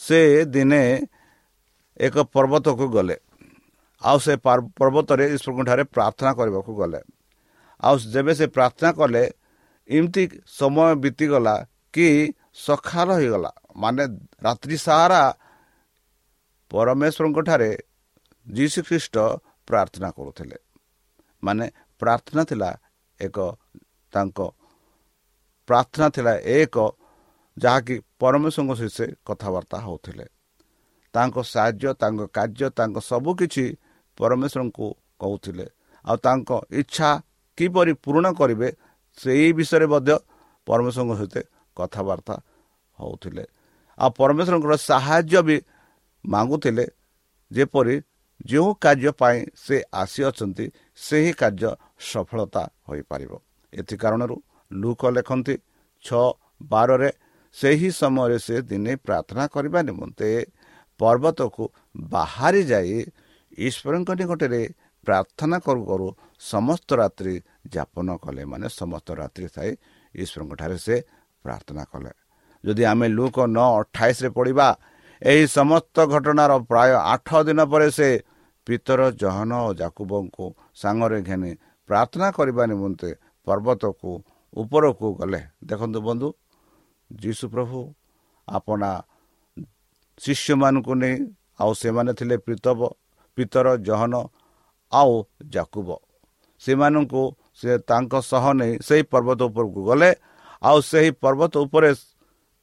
ସେ 0.00 0.20
ଦିନେ 0.54 0.82
ଏକ 2.00 2.16
ପର୍ବତକୁ 2.34 2.86
ଗଲେ। 2.96 3.16
ଆଉ 4.02 4.18
ସେ 4.24 4.32
ପର୍ବତରେ 4.78 5.24
ଈଶ୍ୱରଙ୍କ 5.34 5.60
ଠାରେ 5.68 5.84
ପ୍ରାର୍ଥନା 5.94 6.30
କରିବାକୁ 6.38 6.72
ଗଲେ। 6.80 7.00
ଆଉ 7.82 7.94
ଯେବେ 8.14 8.32
ସେ 8.38 8.46
ପ୍ରାର୍ଥନା 8.56 8.90
କଲେ 9.00 9.22
ଏମିତି 9.88 10.22
ସମୟ 10.58 10.90
ବିତିଗଲା 11.02 11.54
କି 11.94 12.08
ସକାଳ 12.66 13.08
ହୋଇଗଲା। 13.18 13.50
ମାନେ 13.76 14.04
ରାତ୍ରି 14.44 14.76
ସାରା 14.86 15.22
ପରମେଶ୍ୱରଙ୍କ 16.70 17.38
ଠାରେ 17.48 17.70
ଯୀଶୁ 18.46 18.80
ଖ୍ରୀଷ୍ଟ 18.88 19.16
ପ୍ରାର୍ଥନା 19.68 20.08
କରୁଥିଲେ। 20.18 20.58
ମାନେ 21.42 21.64
ପ୍ରାର୍ଥନା 22.00 22.42
ଥିଲା 22.50 22.70
ଏକ 23.20 23.38
ତାଙ୍କ 24.12 24.38
ପ୍ରାର୍ଥନା 25.68 26.06
ଥିଲା 26.16 26.32
ଏକ 26.58 26.76
ଯାହାକି 27.56 27.94
ପରମେଶ୍ୱରଙ୍କ 28.20 28.72
ସହିତ 28.80 28.92
ସେ 28.98 29.06
କଥାବାର୍ତ୍ତା 29.26 29.76
ହେଉଥିଲେ। 29.86 30.26
ତାଙ୍କ 31.14 31.36
ସାହାଯ୍ୟ 31.52 31.90
ତାଙ୍କ 32.02 32.20
କାର୍ଯ୍ୟ 32.36 32.68
ତାଙ୍କ 32.78 32.96
ସବୁକିଛି 33.10 33.64
ପରମେଶ୍ୱରଙ୍କୁ 34.18 34.86
କହୁଥିଲେ। 35.20 35.66
ଆଉ 36.04 36.16
ତାଙ୍କ 36.26 36.50
ଇଚ୍ଛା 36.80 37.10
କିପରି 37.58 37.92
ପୂରଣ 38.04 38.26
କରିବେ 38.40 38.68
ସେଇ 39.18 39.48
ବିଷୟରେ 39.58 39.86
ମଧ୍ୟ 39.94 40.14
ପରମେଶ୍ୱରଙ୍କ 40.66 41.12
ସହିତ 41.20 41.36
କଥାବାର୍ତ୍ତା 41.76 42.34
ହେଉଥିଲେ। 42.98 43.44
ଆଉ 43.98 44.10
ପରମେଶ୍ୱରଙ୍କର 44.18 44.74
ସାହାଯ୍ୟ 44.90 45.40
ବି 45.48 45.56
ମାଗୁଥିଲେ 46.24 46.84
ଯେପରି 47.50 47.96
ଯେଉଁ 48.40 48.70
କାର୍ଯ୍ୟ 48.84 49.12
ପାଇଁ 49.20 49.38
ସେ 49.64 49.76
ଆସିଅଛନ୍ତି 49.92 50.66
ସେହି 50.98 51.32
କାର୍ଯ୍ୟ 51.40 51.70
ସଫଳତା 52.10 52.62
ହୋଇପାରିବ। 52.88 53.32
ଏଥି 53.72 53.96
କାରଣରୁ 54.02 54.36
ଲୁକ 54.70 55.02
ଲେଖନ୍ତି 55.16 55.54
ଛଅ 56.04 56.26
ବାରରେ 56.70 57.10
ସେହି 57.56 57.90
ସମୟରେ 58.00 58.38
ସେ 58.38 58.56
ଦିନେ 58.70 58.92
ପ୍ରାର୍ଥନା 59.06 59.44
କରିବା 59.54 59.80
ନିମନ୍ତେ 59.88 60.28
ପର୍ବତକୁ 61.00 61.64
ବାହାରି 62.10 62.62
ଯାଇ 62.72 62.96
ଈଶ୍ୱରଙ୍କ 63.58 64.10
ନିକଟରେ 64.20 64.62
ପ୍ରାର୍ଥନା 65.06 65.56
କରୁ 65.66 65.82
କରୁ 65.90 66.08
ସମସ୍ତ 66.42 66.88
ରାତ୍ରି 67.00 67.34
ଯାପନ 67.74 68.08
କଲେ। 68.24 68.42
ମାନେ 68.52 68.66
ସମସ୍ତ 68.80 69.08
ରାତ୍ରି 69.20 69.46
ଥାଇ 69.56 69.70
ଈଶ୍ୱରଙ୍କ 70.14 70.52
ଠାରେ 70.60 70.76
ସେ 70.86 70.96
ପ୍ରାର୍ଥନା 71.44 71.82
କଲେ। 71.92 72.12
ଯଦି 72.64 72.82
ଆମେ 72.92 73.06
ଲୁକ 73.08 73.36
ନଅ 73.56 73.68
ଅଠାଇଶରେ 73.80 74.28
ପଢ଼ିବା 74.36 74.68
ଏହି 75.22 75.44
ସମସ୍ତ 75.48 75.96
ଘଟଣାର 76.12 76.52
ପ୍ରାୟ 76.70 76.90
ଆଠ 77.14 77.28
ଦିନ 77.46 77.60
ପରେ 77.72 77.88
ସେ 77.90 78.08
ପିତର 78.66 79.00
ଜହନ 79.20 79.50
ଓ 79.66 79.70
ଜାକୁବଙ୍କୁ 79.80 80.44
ସାଙ୍ଗରେ 80.80 81.18
ଘେନି 81.28 81.52
ପ୍ରାର୍ଥନା 81.88 82.28
କରିବା 82.38 82.62
ନିମନ୍ତେ 82.70 83.10
ପର୍ବତକୁ 83.46 84.10
ଉପରକୁ 84.52 85.06
ଗଲେ। 85.20 85.40
ଦେଖନ୍ତୁ 85.70 85.98
ବନ୍ଧୁ 86.06 86.28
ଯୀଶୁ 87.10 87.44
ପ୍ରଭୁ 87.54 87.78
ଆପଣା 88.48 88.90
ଶିଷ୍ୟମାନଙ୍କୁ 90.20 90.92
ନେଇ 91.02 91.14
ଆଉ 91.62 91.72
ସେମାନେ 91.82 92.12
ଥିଲେ 92.18 92.36
ପ୍ରୀତବ 92.46 92.80
ପିତର 93.38 93.66
ଜହନ 93.88 94.14
ଆଉ 94.92 95.14
ଜାକୁବ। 95.54 95.88
ସେମାନଙ୍କୁ 96.62 97.22
ସେ 97.60 97.70
ତାଙ୍କ 97.88 98.12
ସହ 98.30 98.44
ନେଇ 98.60 98.72
ସେହି 98.86 99.02
ପର୍ବତ 99.12 99.40
ଉପରକୁ 99.50 99.80
ଗଲେ। 99.88 100.10
ଆଉ 100.62 100.78
ସେହି 100.90 101.10
ପର୍ବତ 101.22 101.52
ଉପରେ 101.64 101.90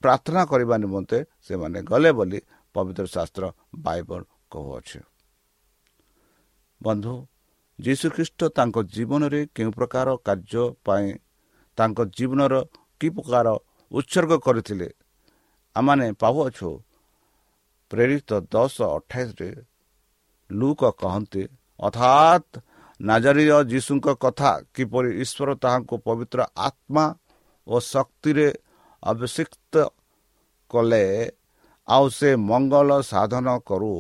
ପ୍ରାର୍ଥନା 0.06 0.42
କରିବା 0.52 0.76
ନିମନ୍ତେ 0.84 1.20
ସେମାନେ 1.46 1.80
ଗଲେ 1.92 2.12
ବୋଲି 2.18 2.40
ପବିତ୍ର 2.76 3.06
ଶାସ୍ତ୍ର 3.16 3.44
ବାଇବଲ 3.86 4.22
କହୁଅଛି। 4.52 5.00
ବନ୍ଧୁ 6.82 7.14
ଯୀଶୁଖ୍ରୀଷ୍ଟ 7.80 8.40
ତାଙ୍କ 8.58 8.78
ଜୀବନରେ 8.96 9.40
କେଉଁ 9.56 9.72
ପ୍ରକାର 9.78 10.08
କାର୍ଯ୍ୟ 10.28 10.64
ପାଇଁ 10.86 11.08
ତାଙ୍କ 11.78 12.00
ଜୀବନର 12.18 12.54
କି 13.02 13.08
ପ୍ରକାର 13.16 13.48
ଉତ୍ସର୍ଗ 13.92 14.32
କରିଥିଲେ 14.46 14.88
ଆମମାନେ 15.76 16.06
ପାଉଅଛୁ। 16.22 16.70
ପ୍ରେରିତ 17.92 18.30
ଦଶ 18.54 18.76
ଅଠାଇଶରେ 18.98 19.50
ଲୁକ 20.50 20.82
କହନ୍ତି 21.02 21.44
ଅର୍ଥାତ୍ 21.80 22.52
ନାଜରୀୟ 23.00 23.58
ଯୀଶୁଙ୍କ 23.72 24.08
କଥା 24.24 24.52
କିପରି 24.76 25.10
ଈଶ୍ୱର 25.24 25.50
ତାହାଙ୍କୁ 25.64 25.96
ପବିତ୍ର 26.08 26.40
ଆତ୍ମା 26.68 27.06
ଓ 27.68 27.76
ଶକ୍ତିରେ 27.94 28.48
ଅଭିଷିକ୍ତ 29.04 29.74
କଲେ 30.72 31.04
ଆଉ 31.88 32.06
ସେ 32.18 32.30
ମଙ୍ଗଳ 32.50 32.90
ସାଧନ 33.12 33.48
କରୁ 33.70 33.94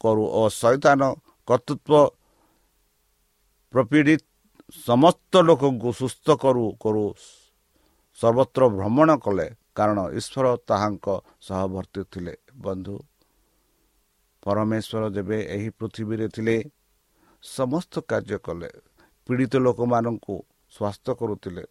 କରୁ 0.00 0.24
ଓ 0.40 0.42
ସୈତାନ 0.60 1.00
କର୍ତ୍ତୃତ୍ୱ 1.48 2.12
ପ୍ରପୀଡ଼ିତ 3.72 4.22
ସମସ୍ତ 4.86 5.32
ଲୋକଙ୍କୁ 5.48 5.88
ସୁସ୍ଥ 6.00 6.26
କରୁ 6.42 6.64
କରୁ 6.82 7.04
ସର୍ବତ୍ର 8.18 8.62
ଭ୍ରମଣ 8.76 9.10
କଲେ। 9.24 9.46
କାରଣ 9.76 9.98
ଈଶ୍ୱର 10.18 10.46
ତାହାଙ୍କ 10.68 11.06
ସହବର୍ତ୍ତୀ 11.46 12.02
ଥିଲେ। 12.12 12.34
ବନ୍ଧୁ 12.64 12.96
ପରମେଶ୍ୱର 14.42 15.02
ଯେବେ 15.16 15.38
ଏହି 15.54 15.68
ପୃଥିବୀରେ 15.78 16.26
ଥିଲେ 16.34 16.56
ସମସ୍ତ 17.42 17.94
କାର୍ଯ୍ୟ 18.10 18.38
କଲେ। 18.46 18.70
ପୀଡ଼ିତ 19.26 19.54
ଲୋକମାନଙ୍କୁ 19.66 20.36
ସ୍ୱାସ୍ଥ୍ୟ 20.72 21.10
କରୁଥିଲେ। 21.20 21.64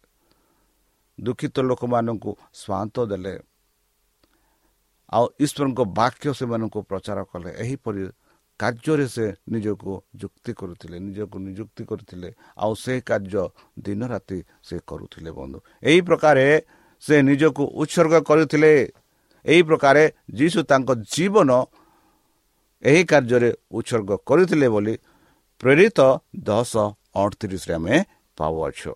ଦୁଃଖିତ 1.18 1.56
ଲୋକମାନଙ୍କୁ 1.70 2.30
ସ୍ୱାନ୍ତ 2.60 2.96
ଦେଲେ। 3.10 3.34
ଆଉ 5.10 5.24
ଈଶ୍ୱରଙ୍କ 5.40 5.80
ବାକ୍ୟ 6.00 6.26
ସେମାନଙ୍କୁ 6.32 6.80
ପ୍ରଚାର 6.82 7.18
କଲେ। 7.24 7.50
ଏହିପରି 7.64 8.02
କାର୍ଯ୍ୟରେ 8.60 9.06
ସେ 9.06 9.26
ନିଜକୁ 9.52 9.92
ଯୁକ୍ତି 10.16 10.52
କରୁଥିଲେ 10.52 10.96
ନିଜକୁ 10.98 11.36
ନିଯୁକ୍ତି 11.38 11.82
କରିଥିଲେ। 11.84 12.28
ଆଉ 12.58 12.72
ସେ 12.74 12.94
କାର୍ଯ୍ୟ 13.00 13.44
ଦିନ 13.78 14.00
ରାତି 14.06 14.38
ସେ 14.62 14.76
କରୁଥିଲେ 14.86 15.30
ବନ୍ଧୁ। 15.30 15.58
ଏହି 15.82 16.00
ପ୍ରକାରେ 16.00 16.46
ସେ 17.02 17.14
ନିଜକୁ 17.22 17.62
ଉତ୍ସର୍ଗ 17.82 18.14
କରିଥିଲେ। 18.28 18.72
ଏହି 19.44 19.62
ପ୍ରକାରେ 19.62 20.02
ଯୀଶୁ 20.34 20.58
ତାଙ୍କ 20.62 20.90
ଜୀବନ 21.14 21.50
ଏହି 22.82 23.02
କାର୍ଯ୍ୟରେ 23.04 23.50
ଉତ୍ସର୍ଗ 23.72 24.10
କରିଥିଲେ 24.26 24.68
ବୋଲି 24.68 24.94
ପ୍ରେରିତ 25.60 26.00
ଦଶ 26.44 26.72
ଅଠତିରିଶରେ 27.14 27.74
ଆମେ 27.74 27.96
ପାଉଅଛୁ। 28.38 28.92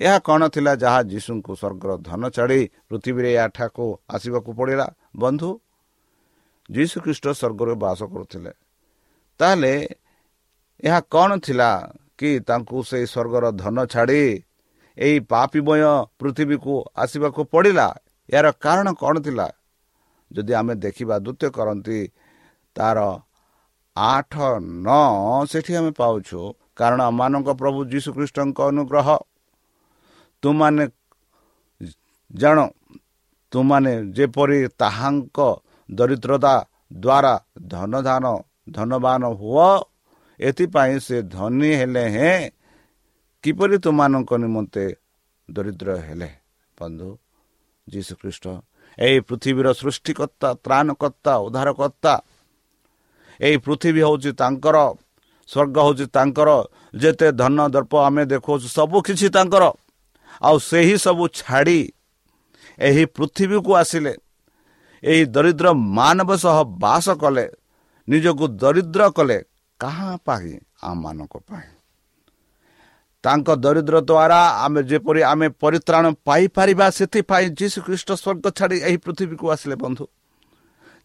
ଏହା 0.00 0.18
କ'ଣ 0.26 0.42
ଥିଲା 0.54 0.72
ଯାହା 0.82 1.00
ଯୀଶୁଙ୍କୁ 1.12 1.52
ସ୍ୱର୍ଗର 1.60 1.92
ଧନ 2.08 2.22
ଛାଡ଼ି 2.36 2.60
ପୃଥିବୀରେ 2.88 3.30
ଏହାଠାକୁ 3.36 3.84
ଆସିବାକୁ 4.14 4.50
ପଡ଼ିଲା? 4.58 4.86
ବନ୍ଧୁ 5.16 5.50
ଯୀଶୁ 6.68 6.96
ଖ୍ରୀଷ୍ଟ 7.04 7.26
ସ୍ୱର୍ଗରେ 7.40 7.74
ବାସ 7.84 8.00
କରୁଥିଲେ। 8.12 8.52
ତାହେଲେ 9.40 9.74
ଏହା 10.84 11.00
କ'ଣ 11.12 11.30
ଥିଲା 11.46 11.70
କି 12.18 12.30
ତାଙ୍କୁ 12.48 12.78
ସେଇ 12.90 13.04
ସ୍ୱର୍ଗର 13.12 13.44
ଧନ 13.62 13.76
ଛାଡ଼ି 13.92 14.22
ଏହି 14.98 15.16
ପାପିମୟ 15.32 15.82
ପୃଥିବୀକୁ 16.20 16.74
ଆସିବାକୁ 17.02 17.40
ପଡ଼ିଲା? 17.52 17.88
ଏହାର 18.28 18.48
କାରଣ 18.64 18.88
କ'ଣ 19.02 19.14
ଥିଲା? 19.26 19.48
ଯଦି 20.30 20.52
ଆମେ 20.60 20.74
ଦେଖିବା 20.84 21.16
ଦ୍ୱିତୀୟ 21.24 21.48
କରନ୍ତି 21.56 22.00
ତାର 22.76 22.98
ଆଠ 23.96 24.34
ନଅ 24.86 25.46
ସେଠି 25.50 25.72
ଆମେ 25.76 25.92
ପାଉଛୁ 26.00 26.40
କାରଣ 26.78 27.00
ଆମମାନଙ୍କ 27.10 27.48
ପ୍ରଭୁ 27.60 27.78
ଯୀଶୁଖ୍ରୀଷ୍ଟଙ୍କ 27.92 28.58
ଅନୁଗ୍ରହ 28.70 29.08
ତୁମାନେ 30.42 30.84
ଜାଣ 32.30 32.58
ତୁମାନେ 33.52 33.92
ଯେପରି 34.16 34.58
ତାହାଙ୍କ 34.80 35.38
ଦରିଦ୍ରତା 35.88 36.54
ଦ୍ୱାରା 37.02 37.34
ଧନଧାନ 37.72 38.24
ଧନବାନ 38.70 39.22
ହୁଅ 39.40 39.70
ଏଥିପାଇଁ 40.40 40.96
ସେ 41.06 41.16
ଧନୀ 41.36 41.70
ହେଲେ 41.80 42.04
ହେଁ 42.16 42.38
କିପରି 43.44 43.76
ତୁମାନଙ୍କ 43.84 44.30
ନିମନ୍ତେ 44.42 44.84
ଦରିଦ୍ର 45.48 45.88
ହେଲେ? 46.06 46.30
ବନ୍ଧୁ 46.78 47.08
ଯୀଶୁଖ୍ରୀଷ୍ଟ 47.86 48.44
ଏହି 48.98 49.18
ପୃଥିବୀର 49.28 49.68
ସୃଷ୍ଟିକର୍ତ୍ତା 49.80 50.48
ତ୍ରାଣକର୍ତ୍ତା 50.64 51.32
ଉଦ୍ଧାରକର୍ତ୍ତା 51.46 52.14
ଏହି 53.40 53.56
ପୃଥିବୀ 53.66 54.00
ହେଉଛି 54.06 54.30
ତାଙ୍କର 54.40 54.76
ସ୍ୱର୍ଗ 55.48 55.76
ହେଉଛି 55.86 56.06
ତାଙ୍କର 56.16 56.48
ଯେତେ 57.02 57.28
ଧନ 57.40 57.58
ଦର୍ପ 57.74 57.92
ଆମେ 58.08 58.22
ଦେଖାଉଛୁ 58.32 58.66
ସବୁ 58.78 58.96
କିଛି 59.06 59.26
ତାଙ୍କର। 59.36 59.64
ଆଉ 60.42 60.56
ସେହି 60.58 60.96
ସବୁ 60.98 61.24
ଛାଡ଼ି 61.28 61.80
ଏହି 62.78 63.04
ପୃଥିବୀକୁ 63.16 63.70
ଆସିଲେ 63.74 64.14
ଏହି 65.02 65.24
ଦରିଦ୍ର 65.24 65.66
ମାନବ 65.72 66.30
ସହ 66.36 66.56
ବାସ 66.78 67.06
କଲେ 67.22 67.46
ନିଜକୁ 68.08 68.44
ଦରିଦ୍ର 68.62 69.02
କଲେ 69.10 69.38
କାହା 69.80 70.10
ପାଇଁ? 70.26 70.58
ଆମମାନଙ୍କ 70.82 71.34
ପାଇଁ। 71.48 71.68
ତାଙ୍କ 73.24 73.48
ଦରିଦ୍ର 73.64 73.96
ଦ୍ୱାରା 74.00 74.40
ଆମେ 74.64 74.80
ଯେପରି 74.82 75.20
ଆମେ 75.22 75.46
ପରିତ୍ରାଣ 75.62 76.04
ପାଇପାରିବା 76.26 76.86
ସେଥିପାଇଁ 76.90 77.46
ଯୀଶୁ 77.58 77.78
ଖ୍ରୀଷ୍ଟ 77.86 78.10
ସ୍ୱର୍ଗ 78.22 78.46
ଛାଡ଼ି 78.58 78.76
ଏହି 78.88 78.96
ପୃଥିବୀକୁ 78.96 79.46
ଆସିଲେ 79.50 79.76
ବନ୍ଧୁ। 79.76 80.04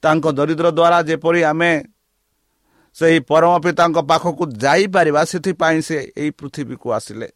ତାଙ୍କ 0.04 0.26
ଦରିଦ୍ର 0.38 0.68
ଦ୍ୱାରା 0.72 1.00
ଯେପରି 1.10 1.42
ଆମେ 1.44 1.72
ସେହି 2.96 3.20
ପରମ 3.20 3.54
ପିତାଙ୍କ 3.60 3.98
ପାଖକୁ 4.10 4.44
ଯାଇପାରିବା 4.64 5.22
ସେଥିପାଇଁ 5.26 5.80
ସେ 5.82 5.98
ଏହି 6.18 6.32
ପୃଥିବୀକୁ 6.40 6.88
ଆସିଲେ। 6.92 7.28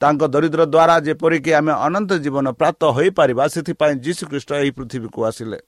ତାଙ୍କ 0.00 0.22
ଦରିଦ୍ର 0.34 0.62
ଦ୍ୱାରା 0.74 0.96
ଯେପରିକି 1.06 1.50
ଆମେ 1.58 1.72
ଅନନ୍ତ 1.86 2.10
ଜୀବନ 2.24 2.46
ପ୍ରାପ୍ତ 2.60 2.82
ହୋଇପାରିବା 2.96 3.44
ସେଥିପାଇଁ 3.54 3.94
ଯୀଶୁ 4.04 4.22
ଖ୍ରୀଷ୍ଟ 4.30 4.50
ଏହି 4.62 4.70
ପୃଥିବୀକୁ 4.78 5.20
ଆସିଲେ। 5.30 5.58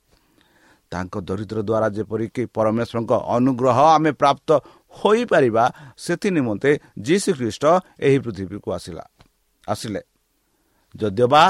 ତାଙ୍କ 0.91 1.13
ଦରିଦ୍ର 1.29 1.59
ଦ୍ୱାରା 1.69 1.87
ଯେପରିକି 1.97 2.43
ପରମେଶ୍ୱରଙ୍କ 2.55 3.11
ଅନୁଗ୍ରହ 3.35 3.77
ଆମେ 3.95 4.11
ପ୍ରାପ୍ତ 4.21 4.49
ହୋଇପାରିବା 4.93 5.65
ସେଥି 5.97 6.29
ନିମନ୍ତେ 6.37 6.71
ଯୀଶୁ 7.07 7.29
ଖ୍ରୀଷ୍ଟ 7.39 7.63
ଏହି 8.07 8.17
ପୃଥିବୀକୁ 8.25 8.69
ଆସିଲା 8.77 9.03
ଆସିଲେ। 9.63 10.01
ଯଦିଓବା 10.95 11.43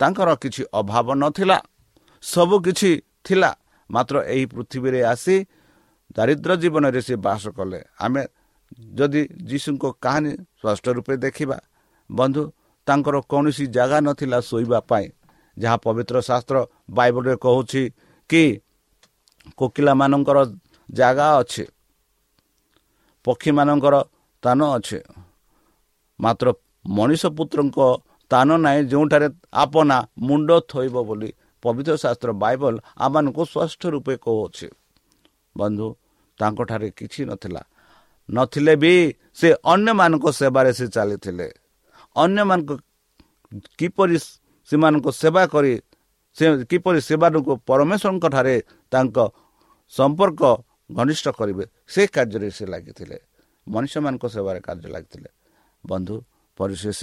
ତାଙ୍କର 0.00 0.28
କିଛି 0.42 0.62
ଅଭାବ 0.80 1.08
ନଥିଲା 1.22 1.58
ସବୁ 2.22 2.56
କିଛି 2.66 2.90
ଥିଲା 3.26 3.50
ମାତ୍ର 3.90 4.16
ଏହି 4.34 4.44
ପୃଥିବୀରେ 4.54 5.00
ଆସି 5.12 5.36
ଦାରିଦ୍ର୍ୟ 6.16 6.54
ଜୀବନରେ 6.62 7.00
ସେ 7.06 7.14
ବାସ 7.26 7.42
କଲେ। 7.56 7.80
ଆମେ 8.04 8.22
ଯଦି 8.98 9.22
ଯୀଶୁଙ୍କ 9.50 9.84
କାହାଣୀ 10.04 10.32
ସ୍ପଷ୍ଟ 10.58 10.86
ରୂପେ 10.96 11.14
ଦେଖିବା 11.24 11.56
ବନ୍ଧୁ 12.10 12.42
ତାଙ୍କର 12.86 13.16
କୌଣସି 13.30 13.64
ଜାଗା 13.76 13.98
ନଥିଲା 14.06 14.38
ଶୋଇବା 14.48 14.78
ପାଇଁ 14.90 15.06
ଯାହା 15.56 15.76
ପବିତ୍ର 15.86 16.16
ଶାସ୍ତ୍ର 16.28 16.56
ବାଇବଲରେ 16.96 17.36
କହୁଛି 17.44 17.82
କି 18.30 18.44
କୋକିଲାମାନଙ୍କର 19.58 20.38
ଜାଗା 20.88 21.26
ଅଛି 21.40 21.64
ପକ୍ଷୀମାନଙ୍କର 23.24 23.94
ସ୍ଥାନ 24.42 24.60
ଅଛି। 24.76 24.98
ମାତ୍ର 26.20 26.46
ମଣିଷ 26.96 27.22
ପୁତ୍ରଙ୍କ 27.36 27.78
ସ୍ଥାନ 28.22 28.48
ନାହିଁ 28.64 28.80
ଯେଉଁଠାରେ 28.90 29.28
ଆପନା 29.62 29.98
ମୁଣ୍ଡ 30.26 30.48
ଥୋଇବ 30.70 30.96
ବୋଲି 31.08 31.30
ପବିତ୍ର 31.62 31.94
ଶାସ୍ତ୍ର 32.02 32.30
ବାଇବଲ 32.42 32.74
ଆମମାନଙ୍କୁ 33.04 33.42
ସ୍ପଷ୍ଟ 33.52 33.82
ରୂପେ 33.94 34.14
କହୁଅଛି 34.24 34.68
ବନ୍ଧୁ 35.56 35.86
ତାଙ୍କଠାରେ 36.40 36.88
କିଛି 36.98 37.20
ନଥିଲା। 37.30 37.62
ନଥିଲେ 38.28 38.74
ବି 38.82 38.92
ସେ 39.38 39.48
ଅନ୍ୟମାନଙ୍କ 39.72 40.26
ସେବାରେ 40.40 40.70
ସେ 40.78 40.86
ଚାଲିଥିଲେ। 40.96 41.48
ଅନ୍ୟମାନଙ୍କ 42.16 42.70
କିପରି 43.78 44.16
ସେମାନଙ୍କ 44.68 45.06
ସେବା 45.22 45.42
କରି 45.46 45.72
ସେ 46.36 46.44
କିପରି 46.70 46.98
ସେମାନଙ୍କୁ 47.08 47.52
ପରମେଶ୍ୱରଙ୍କ 47.68 48.24
ଠାରେ 48.34 48.56
ତାଙ୍କ 48.92 49.16
ସମ୍ପର୍କ 49.92 50.42
ଘନିଷ୍ଠ 50.98 51.26
କରିବେ 51.38 51.64
ସେ 51.86 52.02
କାର୍ଯ୍ୟରେ 52.14 52.48
ସେ 52.56 52.64
ଲାଗିଥିଲେ। 52.72 53.16
ମଣିଷମାନଙ୍କ 53.66 54.24
ସେବାରେ 54.34 54.60
କାର୍ଯ୍ୟ 54.66 54.88
ଲାଗିଥିଲେ। 54.94 55.30
ବନ୍ଧୁ 55.84 56.14
ପରିଶେଷ 56.58 57.00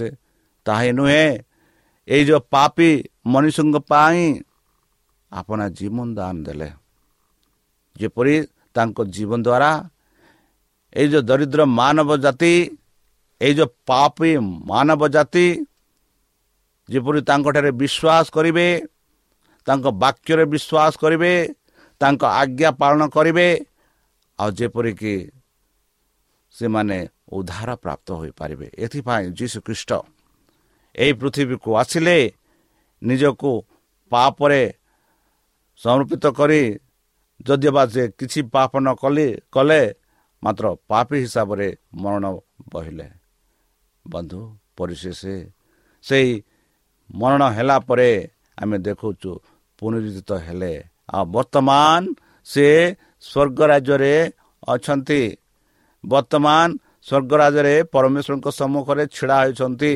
ତାହା 0.66 0.92
ନୁହେଁ 0.98 1.28
ଏଇ 2.08 2.22
ଯେଉଁ 2.28 2.42
ପାପି 2.54 2.90
ମଣିଷଙ୍କ 3.26 3.76
ପାଇଁ 3.92 4.22
ଆପଣ 5.32 5.60
ଜୀବନ 5.78 6.08
ଦାନ 6.18 6.36
ଦେଲେ। 6.46 6.70
ଯେପରି 7.96 8.36
ତାଙ୍କ 8.76 8.98
ଜୀବନ 9.16 9.40
ଦ୍ୱାରା 9.48 9.72
ଏଇ 10.94 11.08
ଯେଉଁ 11.12 11.24
ଦରିଦ୍ର 11.30 11.62
ମାନବ 11.80 12.10
ଜାତି 12.18 12.54
ଏଇ 13.42 13.54
ଯେଉଁ 13.58 13.70
ପାପି 13.88 14.32
ମାନବ 14.70 15.02
ଜାତି 15.16 15.46
ଯେପରି 16.90 17.20
ତାଙ୍କଠାରେ 17.30 17.72
ବିଶ୍ୱାସ 17.82 18.26
କରିବେ 18.36 18.68
ତାଙ୍କ 19.68 19.86
ବାକ୍ୟରେ 20.04 20.44
ବିଶ୍ୱାସ 20.54 20.94
କରିବେ 21.04 21.34
ତାଙ୍କ 22.02 22.22
ଆଜ୍ଞା 22.34 22.70
ପାଳନ 22.82 23.02
କରିବେ 23.16 23.48
ଆଉ 24.40 24.50
ଯେପରିକି 24.58 25.16
ସେମାନେ 26.56 26.98
ଉଦ୍ଧାର 27.32 27.70
ପ୍ରାପ୍ତ 27.84 28.08
ହୋଇପାରିବେ 28.20 28.68
ଏଥିପାଇଁ 28.84 29.26
ଯୀଶୁ 29.38 29.58
ଖ୍ରୀଷ୍ଟ 29.66 29.92
ଏହି 30.96 31.14
ପୃଥିବୀକୁ 31.14 31.70
ଆସିଲେ 31.82 32.18
ନିଜକୁ 33.02 33.52
ପାପରେ 34.12 34.62
ସମର୍ପିତ 35.82 36.26
କରି 36.38 36.62
ଯଦିବା 37.46 37.84
ସେ 37.94 38.04
କିଛି 38.20 38.40
ପାପ 38.54 38.72
ନ 38.78 38.88
କଲେ 39.02 39.28
କଲେ 39.50 39.82
ମାତ୍ର 40.44 40.66
ପାପୀ 40.90 41.18
ହିସାବରେ 41.26 41.68
ମରଣ 41.96 42.26
ବହିଲେ 42.72 43.08
ବନ୍ଧୁ 44.06 44.42
ପରିଶେଷ 44.78 45.22
ସେହି 46.04 46.34
ମରଣ 47.14 47.42
ହେଲା 47.52 47.78
ପରେ 47.80 48.12
ଆମେ 48.58 48.78
ଦେଖୁଛୁ 48.78 49.32
ପୁନରୁଦ୍ଧିତ 49.80 50.32
ହେଲେ। 50.46 50.74
ଆଉ 51.10 51.24
ବର୍ତ୍ତମାନ 51.26 52.02
ସେ 52.48 52.68
ସ୍ୱର୍ଗ 53.22 53.60
ରାଜ୍ୟରେ 53.72 54.16
ଅଛନ୍ତି। 54.68 55.22
ବର୍ତ୍ତମାନ 56.04 56.68
ସ୍ୱର୍ଗ 57.08 57.32
ରାଜ୍ୟରେ 57.42 57.76
ପରମେଶ୍ୱରଙ୍କ 57.94 58.48
ସମ୍ମୁଖରେ 58.60 59.04
ଛିଡ଼ା 59.16 59.38
ହୋଇଛନ୍ତି। 59.44 59.94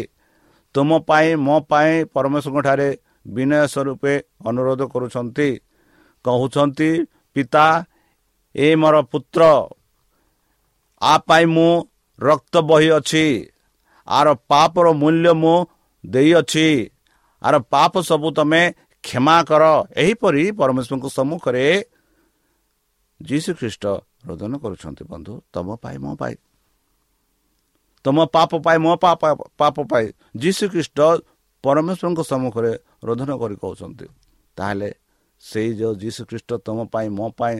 ତୁମ 0.75 0.89
ପାଇଁ 1.07 1.29
ମୋ 1.45 1.55
ପାଇଁ 1.69 1.93
ପରମେଶ୍ୱରଙ୍କ 2.13 2.59
ଠାରେ 2.67 2.89
ବିନୟ 3.27 3.53
ସ୍ୱରୂପେ 3.73 4.13
ଅନୁରୋଧ 4.45 4.81
କରୁଛନ୍ତି। 4.93 5.49
କହୁଛନ୍ତି 6.25 6.89
ପିତା 7.35 7.67
ଏ 8.55 8.67
ମୋର 8.75 8.95
ପୁତ୍ର 9.11 9.41
ଆ 11.01 11.13
ପାଇଁ 11.27 11.45
ମୁଁ 11.45 11.71
ରକ୍ତ 12.19 12.53
ବହି 12.69 12.89
ଅଛି। 12.97 13.25
ଆର 14.07 14.27
ପାପର 14.49 14.87
ମୂଲ୍ୟ 14.93 15.31
ମୁଁ 15.33 15.57
ଦେଇଅଛି। 16.05 16.67
ଆର 17.41 17.55
ପାପ 17.73 17.93
ସବୁ 18.01 18.27
ତମେ 18.37 18.61
କ୍ଷମା 19.03 19.37
କର। 19.49 19.63
ଏହିପରି 20.03 20.43
ପରମେଶ୍ୱରଙ୍କ 20.59 21.05
ସମ୍ମୁଖରେ 21.17 21.65
ଯୀଶୁ 23.21 23.49
ଖ୍ରୀଷ୍ଟ 23.59 23.83
ରୋଦନ 24.27 24.53
କରୁଛନ୍ତି 24.57 25.03
ବନ୍ଧୁ। 25.11 25.33
ତମ 25.53 25.67
ପାଇଁ 25.83 25.97
ମୋ 26.03 26.11
ପାଇଁ। 26.21 26.35
ତମ 28.05 28.17
ପାପ 28.35 28.51
ପାଇଁ 28.65 28.77
ମୋ 28.85 28.93
ପାପ 29.03 29.21
ପାପ 29.57 29.75
ପାଇଁ 29.91 30.05
ଯୀଶୁ 30.37 30.63
ଖ୍ରୀଷ୍ଟ 30.73 30.99
ପରମେଶ୍ୱରଙ୍କ 31.63 32.21
ସମ୍ମୁଖରେ 32.31 32.71
ରୋଦନ 33.03 33.31
କରି 33.41 33.55
କହୁଛନ୍ତି। 33.55 34.05
ତାହେଲେ 34.57 34.89
ସେଇ 35.43 35.69
ଯେଉଁ 35.79 35.93
ଯୀଶୁ 35.95 36.21
ଖ୍ରୀଷ୍ଟ 36.29 36.49
ତମ 36.65 36.77
ପାଇଁ 36.93 37.07
ମୋ 37.09 37.27
ପାଇଁ 37.39 37.57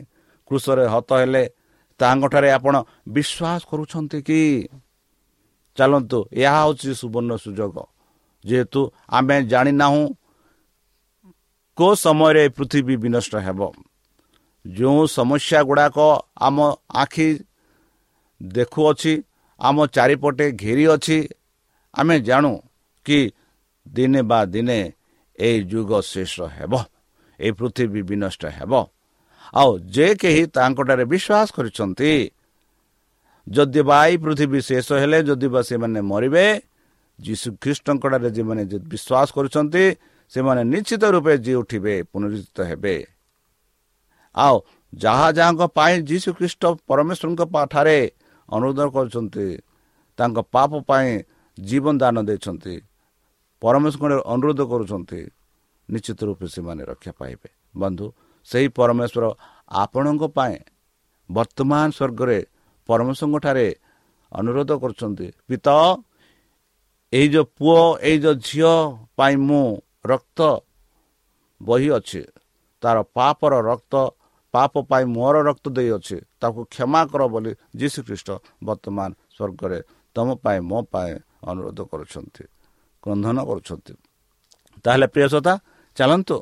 କୃଷରେ 0.47 0.86
ହତ 0.93 1.10
ହେଲେ 1.13 1.43
ତାଙ୍କଠାରେ 1.99 2.49
ଆପଣ 2.58 2.75
ବିଶ୍ୱାସ 3.10 3.62
କରୁଛନ୍ତି 3.69 4.19
କି? 4.21 4.41
ଚାଲନ୍ତୁ 5.78 6.20
ଏହା 6.42 6.60
ହେଉଛି 6.62 6.90
ସୁବର୍ଣ୍ଣ 7.02 7.32
ସୁଯୋଗ। 7.44 7.76
ଯେହେତୁ 8.46 8.82
ଆମେ 9.10 9.36
ଜାଣିନାହୁଁ 9.52 10.04
କେଉଁ 11.78 11.94
ସମୟରେ 12.04 12.44
ପୃଥିବୀ 12.58 12.96
ବିନଷ୍ଟ 13.04 13.34
ହେବ। 13.46 13.60
ଯେଉଁ 14.66 15.02
ସମସ୍ୟା 15.18 15.60
ଗୁଡ଼ାକ 15.70 15.98
ଆମ 16.48 16.58
ଆଖି 17.02 17.28
ଦେଖୁଅଛି 18.42 19.14
ଆମ 19.60 19.78
ଚାରିପଟେ 19.96 20.46
ଘେରି 20.62 20.86
ଅଛି 20.96 21.18
ଆମେ 21.94 22.16
ଜାଣୁ 22.20 22.52
କି 23.06 23.20
ଦିନେ 23.86 24.22
ବା 24.30 24.40
ଦିନେ 24.46 24.80
ଏଇ 25.38 25.58
ଯୁଗ 25.72 25.92
ଶେଷ 26.12 26.36
ହେବ 26.58 26.74
ଏହି 27.40 27.52
ପୃଥିବୀ 27.60 28.02
ବିନଷ୍ଟ 28.10 28.44
ହେବ। 28.58 28.74
ଆଉ 29.54 29.72
ଯେ 29.96 30.08
କେହି 30.22 30.44
ତାଙ୍କଠାରେ 30.56 31.06
ବିଶ୍ୱାସ 31.12 31.48
କରିଛନ୍ତି 31.56 32.12
ଯଦି 33.47 33.81
ବା 33.89 33.97
ଏଇ 34.05 34.15
ପୃଥିବୀ 34.23 34.60
ଶେଷ 34.67 34.88
ହେଲେ 35.01 35.19
ଯଦି 35.29 35.47
ବା 35.53 35.62
ସେମାନେ 35.69 35.99
ମରିବେ 36.12 36.45
ଯୀଶୁ 37.19 37.47
ଖ୍ରୀଷ୍ଟଙ୍କଠାରେ 37.62 38.29
ଯେଉଁମାନେ 38.36 38.63
ବିଶ୍ୱାସ 38.91 39.27
କରୁଛନ୍ତି 39.36 39.84
ସେମାନେ 40.34 40.62
ନିଶ୍ଚିତ 40.73 41.03
ରୂପେ 41.15 41.34
ଯିଏ 41.45 41.58
ଉଠିବେ 41.62 41.93
ପୁନରୁଦ୍ଧିତ 42.12 42.60
ହେବେ। 42.69 42.95
ଆଉ 44.36 44.55
ଯାହା 44.93 45.27
ଯାହାଙ୍କ 45.38 45.63
ପାଇଁ 45.77 45.93
ଯୀଶୁ 46.10 46.29
ଖ୍ରୀଷ୍ଟ 46.38 46.63
ପରମେଶ୍ୱରଙ୍କ 46.89 47.41
ଠାରେ 47.73 47.99
ଅନୁରୋଧ 48.49 48.79
କରୁଛନ୍ତି 48.95 49.47
ତାଙ୍କ 50.19 50.38
ପାପ 50.55 50.71
ପାଇଁ 50.89 51.10
ଜୀବନ 51.58 51.93
ଦାନ 52.01 52.15
ଦେଇଛନ୍ତି 52.29 52.75
ପରମେଶ୍ୱର 53.62 54.12
ଅନୁରୋଧ 54.34 54.60
କରୁଛନ୍ତି 54.71 55.21
ନିଶ୍ଚିତ 55.89 56.19
ରୂପେ 56.27 56.45
ସେମାନେ 56.55 56.81
ରକ୍ଷା 56.91 57.12
ପାଇବେ। 57.19 57.49
ବନ୍ଧୁ 57.75 58.05
ସେହି 58.47 58.67
ପରମେଶ୍ୱର 58.77 59.23
ଆପଣଙ୍କ 59.71 60.23
ପାଇଁ 60.38 60.58
ବର୍ତ୍ତମାନ 61.29 61.88
ସ୍ୱର୍ଗରେ 61.97 62.39
ପରମେଶ୍ୱରଙ୍କଠାରେ 62.89 63.67
ଅନୁରୋଧ 64.32 64.71
କରୁଛନ୍ତି 64.84 65.28
ପିତ 65.48 65.67
ଏଇ 67.13 67.28
ଯେଉଁ 67.34 67.45
ପୁଅ 67.58 67.80
ଏଇ 68.10 68.17
ଯେଉଁ 68.24 68.36
ଝିଅ 68.48 68.74
ପାଇଁ 69.17 69.36
ମୁଁ 69.48 69.65
ରକ୍ତ 70.06 70.39
ବହି 71.62 71.89
ଅଛି 71.98 72.21
ତାର 72.84 72.98
ପାପର 73.15 73.54
ରକ୍ତ 73.71 73.93
ପାପ 74.54 74.74
ପାଇଁ 74.89 75.06
ମୋର 75.15 75.36
ରକ୍ତ 75.50 75.65
ଦେଇଅଛି 75.78 76.17
ତାକୁ 76.41 76.60
କ୍ଷମା 76.74 77.02
କର 77.12 77.21
ବୋଲି 77.34 77.52
ଯୀଶୁ 77.80 78.00
ଖ୍ରୀଷ୍ଟ 78.08 78.30
ବର୍ତ୍ତମାନ 78.67 79.10
ସ୍ୱର୍ଗରେ 79.36 79.80
ତୁମ 80.15 80.28
ପାଇଁ 80.43 80.60
ମୋ 80.69 80.80
ପାଇଁ 80.93 81.12
ଅନୁରୋଧ 81.50 81.80
କରୁଛନ୍ତି 81.91 82.43
କ୍ରନ୍ଧନ 83.04 83.38
କରୁଛନ୍ତି। 83.50 83.93
ତାହେଲେ 84.86 85.08
ପ୍ରିୟସତା 85.13 85.54
ଚାଲନ୍ତୁ 85.98 86.38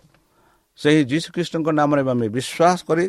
ସେହି 0.79 1.01
ଯୀଶୁ 1.11 1.27
ଖ୍ରୀଷ୍ଟଙ୍କ 1.35 1.67
ନାମରେ 1.79 2.01
ଆମେ 2.13 2.27
ବିଶ୍ୱାସ 2.37 2.79
କରି 2.87 3.05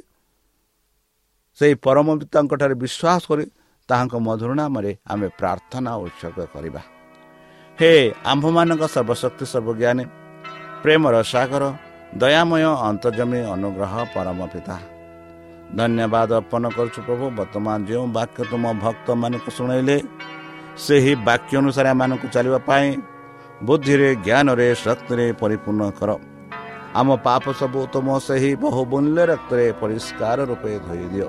ସେହି 1.59 1.75
ପରମ 1.85 2.07
ପିତାଙ୍କଠାରେ 2.21 2.75
ବିଶ୍ୱାସ 2.83 3.23
କରି 3.31 3.45
ତାହାଙ୍କ 3.89 4.15
ମଧୁର 4.27 4.51
ନାମରେ 4.61 4.91
ଆମେ 5.13 5.29
ପ୍ରାର୍ଥନା 5.39 5.91
ଉତ୍ସର୍ଗ 6.05 6.39
କରିବା। 6.55 6.83
ହେ 7.79 7.93
ଆମ୍ଭମାନଙ୍କ 8.33 8.83
ସର୍ବଶକ୍ତି 8.95 9.45
ସର୍ବଜ୍ଞାନୀ 9.53 10.05
ପ୍ରେମର 10.83 11.15
ସାଗର 11.33 11.65
ଦୟାମୟ 12.23 12.65
ଅନ୍ତର୍ଜମୀ 12.89 13.41
ଅନୁଗ୍ରହ 13.55 13.95
ପରମ 14.15 14.39
ପିତା 14.53 14.77
ଧନ୍ୟବାଦ 15.79 16.31
ଅର୍ପଣ 16.41 16.63
କରୁଛୁ 16.77 17.01
ପ୍ରଭୁ 17.07 17.25
ବର୍ତ୍ତମାନ 17.39 17.79
ଯେଉଁ 17.89 18.07
ବାକ୍ୟ 18.19 18.41
ତୁମ 18.51 18.65
ଭକ୍ତମାନଙ୍କୁ 18.85 19.51
ଶୁଣାଇଲେ 19.59 19.97
ସେହି 20.85 21.13
ବାକ୍ୟ 21.29 21.53
ଅନୁସାରେ 21.61 21.89
ଏମାନଙ୍କୁ 21.95 22.27
ଚାଲିବା 22.35 22.59
ପାଇଁ 22.69 22.87
ବୁଦ୍ଧିରେ 23.67 24.09
ଜ୍ଞାନରେ 24.27 24.67
ଶକ୍ତିରେ 24.85 25.27
ପରିପୂର୍ଣ୍ଣ 25.43 25.83
କର। 25.99 26.11
ଆମ 26.99 27.09
ପାପ 27.27 27.45
ସବୁ 27.61 27.81
ତୁମ 27.95 28.09
ସେହି 28.27 28.51
ବହୁ 28.63 28.81
ମୂଲ୍ୟ 28.93 29.23
ରକ୍ତରେ 29.33 29.67
ପରିଷ୍କାର 29.81 30.39
ରୂପେ 30.51 30.73
ଧୋଇ 30.87 31.07
ଦିଅ। 31.13 31.29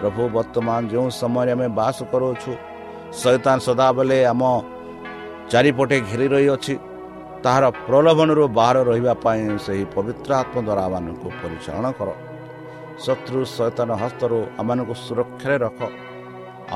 ପ୍ରଭୁ 0.00 0.22
ବର୍ତ୍ତମାନ 0.36 0.80
ଯେଉଁ 0.92 1.08
ସମୟରେ 1.20 1.50
ଆମେ 1.54 1.68
ବାସ 1.78 1.96
କରୁଅଛୁ 2.12 2.52
ଶୈତାନ 3.20 3.56
ସଦାବେଳେ 3.66 4.18
ଆମ 4.32 4.42
ଚାରିପଟେ 5.50 5.96
ଘେରି 6.08 6.26
ରହିଅଛି 6.34 6.74
ତାହାର 7.44 7.64
ପ୍ରଲୋଭନରୁ 7.86 8.44
ବାହାର 8.58 8.78
ରହିବା 8.88 9.14
ପାଇଁ 9.24 9.42
ସେହି 9.66 9.84
ପବିତ୍ର 9.94 10.30
ଆତ୍ମ 10.42 10.56
ଦ୍ୱାରା 10.66 10.82
ଆମମାନଙ୍କୁ 10.88 11.28
ପରିଚାଳନା 11.40 11.90
କର 11.98 12.08
ଶତ୍ରୁ 13.04 13.40
ଶୈତାନ 13.56 13.90
ହସ୍ତରୁ 14.02 14.38
ଆମମାନଙ୍କୁ 14.60 14.94
ସୁରକ୍ଷାରେ 15.04 15.56
ରଖ 15.64 15.80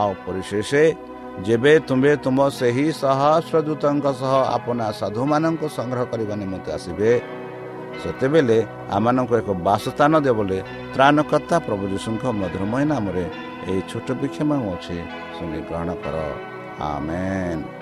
ଆଉ 0.00 0.12
ପରିଶେଷ 0.24 0.70
ଯେବେ 1.40 1.72
ତୁମେ 1.88 2.12
ତୁମ 2.24 2.38
ସେହି 2.58 2.86
ସହସ୍ରଦୂତଙ୍କ 2.94 4.06
ସହ 4.20 4.34
ଆପଣା 4.56 4.86
ସାଧୁମାନଙ୍କୁ 5.00 5.66
ସଂଗ୍ରହ 5.76 6.04
କରିବା 6.12 6.34
ନିମନ୍ତେ 6.42 6.70
ଆସିବେ 6.76 7.10
ସେତେବେଳେ 8.00 8.58
ଆମମାନଙ୍କୁ 8.96 9.34
ଏକ 9.40 9.48
ବାସସ୍ଥାନ 9.68 10.12
ଦେବ 10.26 10.34
ବୋଲି 10.38 10.58
ତ୍ରାଣକର୍ତ୍ତା 10.94 11.56
ପ୍ରଭୁ 11.66 11.84
ଯୀଶୁଙ୍କ 11.92 12.24
ମଧୁରମୟ 12.40 12.84
ନାମରେ 12.92 13.24
ଏହି 13.68 13.80
ଛୋଟ 13.90 14.08
ବିକ୍ଷମ 14.20 14.50
ଅଛି 14.74 14.96
ଶୁଣି 15.36 15.58
ଗ୍ରହଣ 15.68 15.88
କର। 16.02 16.16
ଆମେନ୍। 16.90 17.81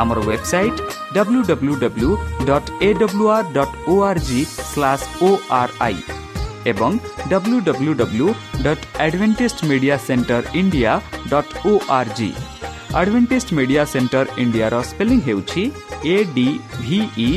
ଆମର 0.00 0.18
website 0.28 0.78
W 1.14 1.40
W 1.50 1.74
W 1.84 2.10
dot 2.48 2.68
A 2.82 2.88
W 3.00 3.26
R 3.36 3.48
O 3.88 3.94
R 4.08 4.20
G 4.28 4.40
slash 4.70 5.04
O 5.22 5.30
R 5.60 5.72
I 5.80 5.98
ଏବଂ 6.72 6.92
W 7.30 7.58
W 7.68 7.94
W 7.94 8.28
dot 8.64 8.84
Adventist 9.00 9.64
Media 9.70 9.96
Centre 10.06 10.42
India 10.60 10.92
dot 11.30 11.52
O 11.66 11.72
R 11.98 12.12
G 12.18 12.30
Adventist 12.94 13.48
Media 13.58 13.84
Centre 13.92 14.26
ଇଣ୍ଡିଆର 14.38 14.74
ସ୍ପେଲିଂ 14.90 15.20
ହେଉଛି 15.26 15.64
A 16.06 16.16
D 16.34 16.48
V E 16.78 17.28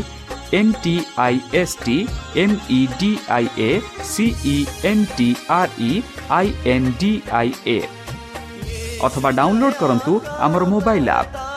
N 0.54 0.74
T 0.84 0.96
I 1.20 1.40
S 1.62 1.76
T 1.84 1.98
M 2.44 2.56
E 2.70 2.80
D 3.00 3.12
I 3.30 3.48
A 3.60 3.72
C E 4.12 4.56
N 4.92 5.06
T 5.18 5.28
R 5.52 5.76
E 5.82 5.92
I 6.30 6.54
N 6.74 6.90
D 7.00 7.12
I 7.40 7.54
A 7.68 7.78
ଅଥବା 9.06 9.30
download 9.40 9.80
କରନ୍ତୁ 9.82 10.14
ଆମର 10.40 10.64
mobile 10.74 11.10
app 11.18 11.57